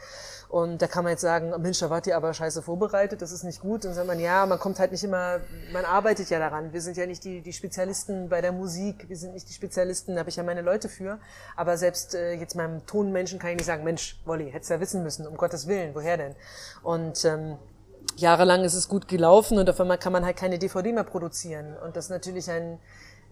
[0.48, 3.44] Und da kann man jetzt sagen, Mensch, da wart ihr aber scheiße vorbereitet, das ist
[3.44, 3.84] nicht gut.
[3.84, 5.40] Und dann sagt man, ja, man kommt halt nicht immer,
[5.72, 6.72] man arbeitet ja daran.
[6.72, 10.14] Wir sind ja nicht die, die Spezialisten bei der Musik, wir sind nicht die Spezialisten,
[10.14, 11.18] da habe ich ja meine Leute für.
[11.56, 15.02] Aber selbst äh, jetzt meinem Tonmenschen kann ich nicht sagen, Mensch, Wolli, hättest ja wissen
[15.02, 16.34] müssen, um Gottes Willen, woher denn?
[16.82, 17.56] Und ähm,
[18.16, 21.76] jahrelang ist es gut gelaufen und auf einmal kann man halt keine DVD mehr produzieren.
[21.84, 22.78] Und das ist natürlich ein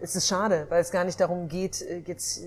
[0.03, 2.41] es ist schade, weil es gar nicht darum geht, äh, jetzt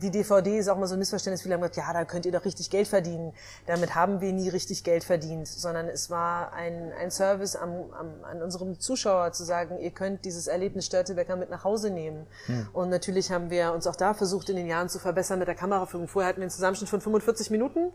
[0.00, 1.42] die DVD ist auch mal so ein Missverständnis.
[1.42, 3.34] Viele haben gesagt, ja, da könnt ihr doch richtig Geld verdienen.
[3.66, 8.24] Damit haben wir nie richtig Geld verdient, sondern es war ein, ein Service am, am,
[8.24, 12.26] an unserem Zuschauer zu sagen, ihr könnt dieses Erlebnis Störtebecker mit nach Hause nehmen.
[12.46, 12.68] Hm.
[12.72, 15.54] Und natürlich haben wir uns auch da versucht, in den Jahren zu verbessern mit der
[15.54, 16.08] Kameraführung.
[16.08, 17.92] Vorher hatten wir einen Zusammenschnitt von 45 Minuten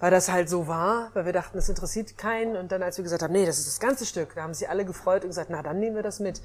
[0.00, 2.56] weil das halt so war, weil wir dachten, das interessiert keinen.
[2.56, 4.66] Und dann, als wir gesagt haben, nee, das ist das ganze Stück, da haben sie
[4.66, 6.42] alle gefreut und gesagt, na, dann nehmen wir das mit.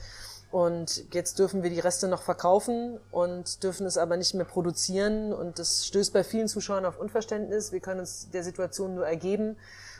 [0.52, 5.32] Und jetzt dürfen wir die Reste noch verkaufen und dürfen es aber nicht mehr produzieren.
[5.32, 7.72] Und das stößt bei vielen Zuschauern auf Unverständnis.
[7.72, 9.58] Wir können uns der Situation nur ergeben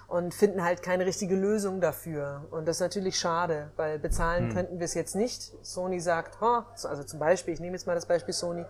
[0.08, 2.46] und finden halt keine richtige Lösung dafür.
[2.50, 4.56] Und das ist natürlich schade, weil bezahlen hm.
[4.56, 5.54] könnten wir es jetzt nicht.
[5.62, 8.66] Sony sagt, oh, also zum Beispiel, ich nehme jetzt mal das Beispiel Sony,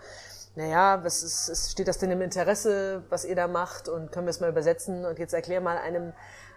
[0.55, 4.31] naja, was ist, steht das denn im Interesse, was ihr da macht und können wir
[4.31, 6.11] es mal übersetzen und jetzt erklär mal einem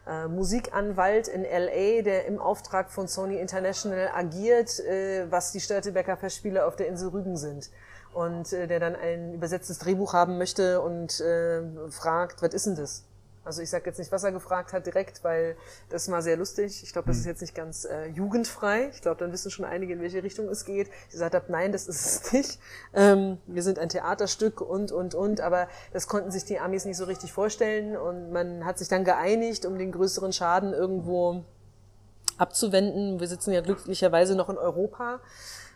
[0.06, 6.16] äh, Musikanwalt in LA, der im Auftrag von Sony International agiert, äh, was die Störtebecker
[6.16, 7.70] Festspiele auf der Insel Rügen sind.
[8.12, 11.22] Und äh, der dann ein übersetztes Drehbuch haben möchte und
[11.90, 13.04] fragt, was ist denn das?
[13.44, 15.56] Also ich sage jetzt nicht, was er gefragt hat direkt, weil
[15.88, 16.82] das war sehr lustig.
[16.84, 17.30] Ich glaube, das ist hm.
[17.30, 18.90] jetzt nicht ganz äh, jugendfrei.
[18.92, 20.88] Ich glaube, dann wissen schon einige, in welche Richtung es geht.
[21.06, 22.58] Ich gesagt habe, nein, das ist es nicht.
[22.94, 25.40] Ähm, wir sind ein Theaterstück und, und, und.
[25.40, 27.96] Aber das konnten sich die Amis nicht so richtig vorstellen.
[27.96, 31.44] Und man hat sich dann geeinigt, um den größeren Schaden irgendwo
[32.38, 33.18] abzuwenden.
[33.18, 35.20] Wir sitzen ja glücklicherweise noch in Europa.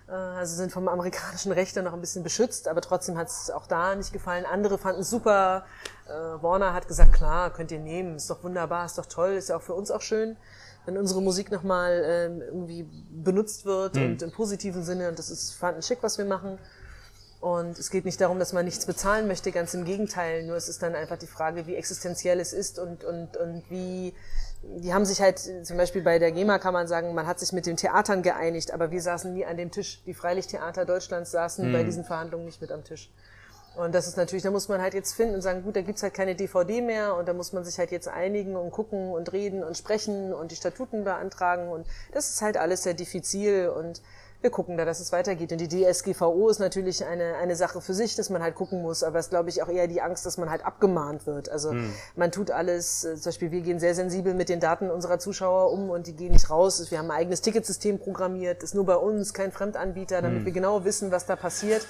[0.09, 3.51] Äh, also sind vom amerikanischen Recht dann noch ein bisschen beschützt, aber trotzdem hat es
[3.51, 4.45] auch da nicht gefallen.
[4.45, 5.65] Andere fanden es super.
[6.07, 9.49] Äh, Warner hat gesagt, klar, könnt ihr nehmen, ist doch wunderbar, ist doch toll, ist
[9.49, 10.37] ja auch für uns auch schön,
[10.85, 14.05] wenn unsere Musik nochmal ähm, irgendwie benutzt wird mhm.
[14.05, 15.09] und im positiven Sinne.
[15.09, 16.59] Und das ist, fanden schick, was wir machen.
[17.41, 20.47] Und es geht nicht darum, dass man nichts bezahlen möchte, ganz im Gegenteil.
[20.47, 24.15] Nur es ist dann einfach die Frage, wie existenziell es ist und, und, und wie
[24.77, 27.53] die haben sich halt, zum Beispiel bei der GEMA kann man sagen, man hat sich
[27.53, 30.03] mit den Theatern geeinigt, aber wir saßen nie an dem Tisch.
[30.07, 31.73] Die Freilichttheater Deutschlands saßen mhm.
[31.73, 33.11] bei diesen Verhandlungen nicht mit am Tisch.
[33.77, 36.03] Und das ist natürlich, da muss man halt jetzt finden und sagen, gut, da gibt's
[36.03, 39.33] halt keine DVD mehr und da muss man sich halt jetzt einigen und gucken und
[39.35, 44.01] reden und sprechen und die Statuten beantragen und das ist halt alles sehr diffizil und
[44.41, 45.53] wir gucken da, dass es weitergeht.
[45.53, 49.03] Und die DSGVO ist natürlich eine, eine Sache für sich, dass man halt gucken muss,
[49.03, 51.49] aber es ist, glaube ich, auch eher die Angst, dass man halt abgemahnt wird.
[51.49, 51.93] Also hm.
[52.15, 55.73] man tut alles, äh, zum Beispiel wir gehen sehr sensibel mit den Daten unserer Zuschauer
[55.73, 56.91] um und die gehen nicht raus.
[56.91, 60.47] Wir haben ein eigenes Ticketsystem programmiert, ist nur bei uns, kein Fremdanbieter, damit hm.
[60.47, 61.87] wir genau wissen, was da passiert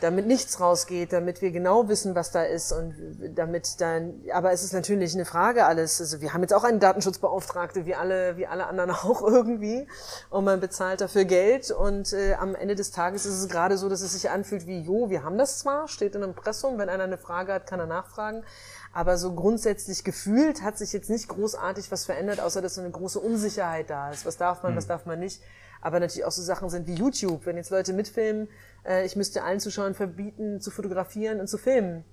[0.00, 2.94] damit nichts rausgeht, damit wir genau wissen, was da ist und
[3.34, 6.00] damit dann, aber es ist natürlich eine Frage alles.
[6.00, 9.86] Also wir haben jetzt auch einen Datenschutzbeauftragte, wie alle, wie alle anderen auch irgendwie,
[10.30, 13.88] und man bezahlt dafür Geld und äh, am Ende des Tages ist es gerade so,
[13.88, 16.88] dass es sich anfühlt wie, jo, wir haben das zwar, steht in einem Impressum, wenn
[16.88, 18.44] einer eine Frage hat, kann er nachfragen,
[18.92, 22.90] aber so grundsätzlich gefühlt hat sich jetzt nicht großartig was verändert, außer dass so eine
[22.90, 24.24] große Unsicherheit da ist.
[24.24, 25.42] Was darf man, was darf man nicht?
[25.80, 27.46] Aber natürlich auch so Sachen sind wie YouTube.
[27.46, 28.48] Wenn jetzt Leute mitfilmen,
[28.84, 32.04] äh, ich müsste allen Zuschauern verbieten, zu fotografieren und zu filmen.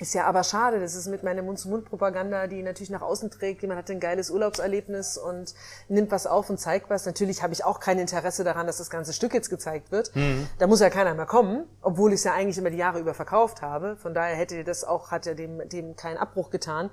[0.00, 3.62] Ist ja aber schade, das ist mit meiner Mund-zu-Mund-Propaganda, die natürlich nach außen trägt.
[3.62, 5.54] Jemand hat ein geiles Urlaubserlebnis und
[5.88, 7.04] nimmt was auf und zeigt was.
[7.04, 10.14] Natürlich habe ich auch kein Interesse daran, dass das ganze Stück jetzt gezeigt wird.
[10.14, 10.48] Mhm.
[10.58, 13.12] Da muss ja keiner mehr kommen, obwohl ich es ja eigentlich immer die Jahre über
[13.12, 13.96] verkauft habe.
[13.96, 16.90] Von daher hätte das auch, hat ja dem, dem keinen Abbruch getan.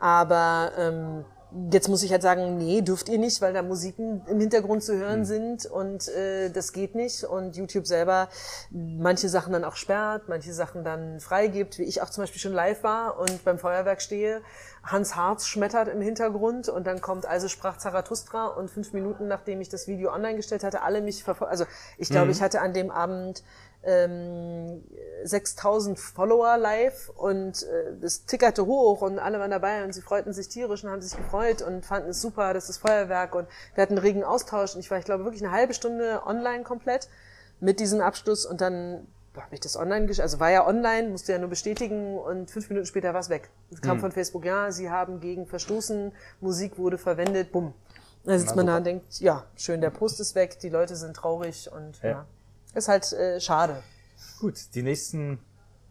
[0.00, 1.24] Aber ähm,
[1.72, 4.94] Jetzt muss ich halt sagen, nee, dürft ihr nicht, weil da Musiken im Hintergrund zu
[4.96, 5.24] hören mhm.
[5.24, 7.24] sind und äh, das geht nicht.
[7.24, 8.28] Und YouTube selber
[8.70, 12.52] manche Sachen dann auch sperrt, manche Sachen dann freigibt, wie ich auch zum Beispiel schon
[12.52, 14.42] live war und beim Feuerwerk stehe.
[14.82, 19.60] Hans Harz schmettert im Hintergrund und dann kommt Also sprach Zarathustra und fünf Minuten nachdem
[19.60, 21.50] ich das Video online gestellt hatte, alle mich verfolgt.
[21.50, 21.64] Also
[21.96, 22.32] ich glaube, mhm.
[22.32, 23.42] ich hatte an dem Abend
[23.84, 24.82] ähm,
[25.24, 30.32] 6000 Follower live und äh, das tickerte hoch und alle waren dabei und sie freuten
[30.32, 33.82] sich tierisch und haben sich gefreut und fanden es super, das ist Feuerwerk und wir
[33.82, 37.08] hatten einen regen Austausch und ich war, ich glaube, wirklich eine halbe Stunde online komplett
[37.60, 39.06] mit diesem Abschluss und dann
[39.36, 42.86] habe ich das online, also war ja online, musste ja nur bestätigen und fünf Minuten
[42.86, 43.50] später war es weg.
[43.70, 44.00] Es kam mhm.
[44.00, 47.74] von Facebook, ja, sie haben gegen verstoßen, Musik wurde verwendet, bumm.
[48.24, 51.16] Da sitzt man da und denkt, ja, schön, der Post ist weg, die Leute sind
[51.16, 52.10] traurig und ja.
[52.10, 52.26] ja.
[52.74, 53.82] Ist halt äh, schade.
[54.40, 55.38] Gut, die nächsten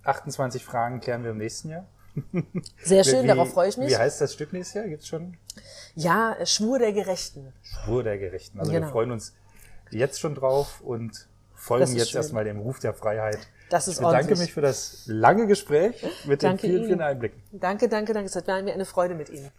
[0.03, 1.85] 28 Fragen klären wir im nächsten Jahr.
[2.83, 3.89] Sehr schön, wie, darauf freue ich mich.
[3.89, 4.87] Wie heißt das Stück nächstes Jahr?
[4.87, 5.37] Gibt's schon?
[5.95, 7.53] Ja, Schwur der Gerechten.
[7.61, 8.59] Schwur der Gerechten.
[8.59, 8.87] Also genau.
[8.87, 9.33] wir freuen uns
[9.91, 12.19] jetzt schon drauf und folgen jetzt schön.
[12.19, 13.39] erstmal dem Ruf der Freiheit.
[13.69, 14.39] Das ist ich bedanke ordentlich.
[14.39, 16.87] mich für das lange Gespräch mit danke den vielen, Ihnen.
[16.87, 17.41] vielen Einblicken.
[17.51, 18.29] Danke, danke, danke.
[18.29, 19.51] Es hat mir eine Freude mit Ihnen.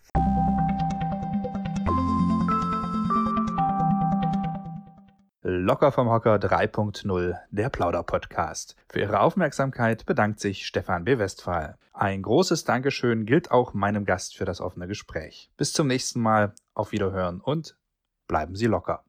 [5.51, 8.77] Locker vom Hocker 3.0, der Plauder-Podcast.
[8.87, 11.19] Für Ihre Aufmerksamkeit bedankt sich Stefan B.
[11.19, 11.79] Westphal.
[11.95, 15.51] Ein großes Dankeschön gilt auch meinem Gast für das offene Gespräch.
[15.57, 17.79] Bis zum nächsten Mal, auf Wiederhören und
[18.27, 19.05] bleiben Sie locker.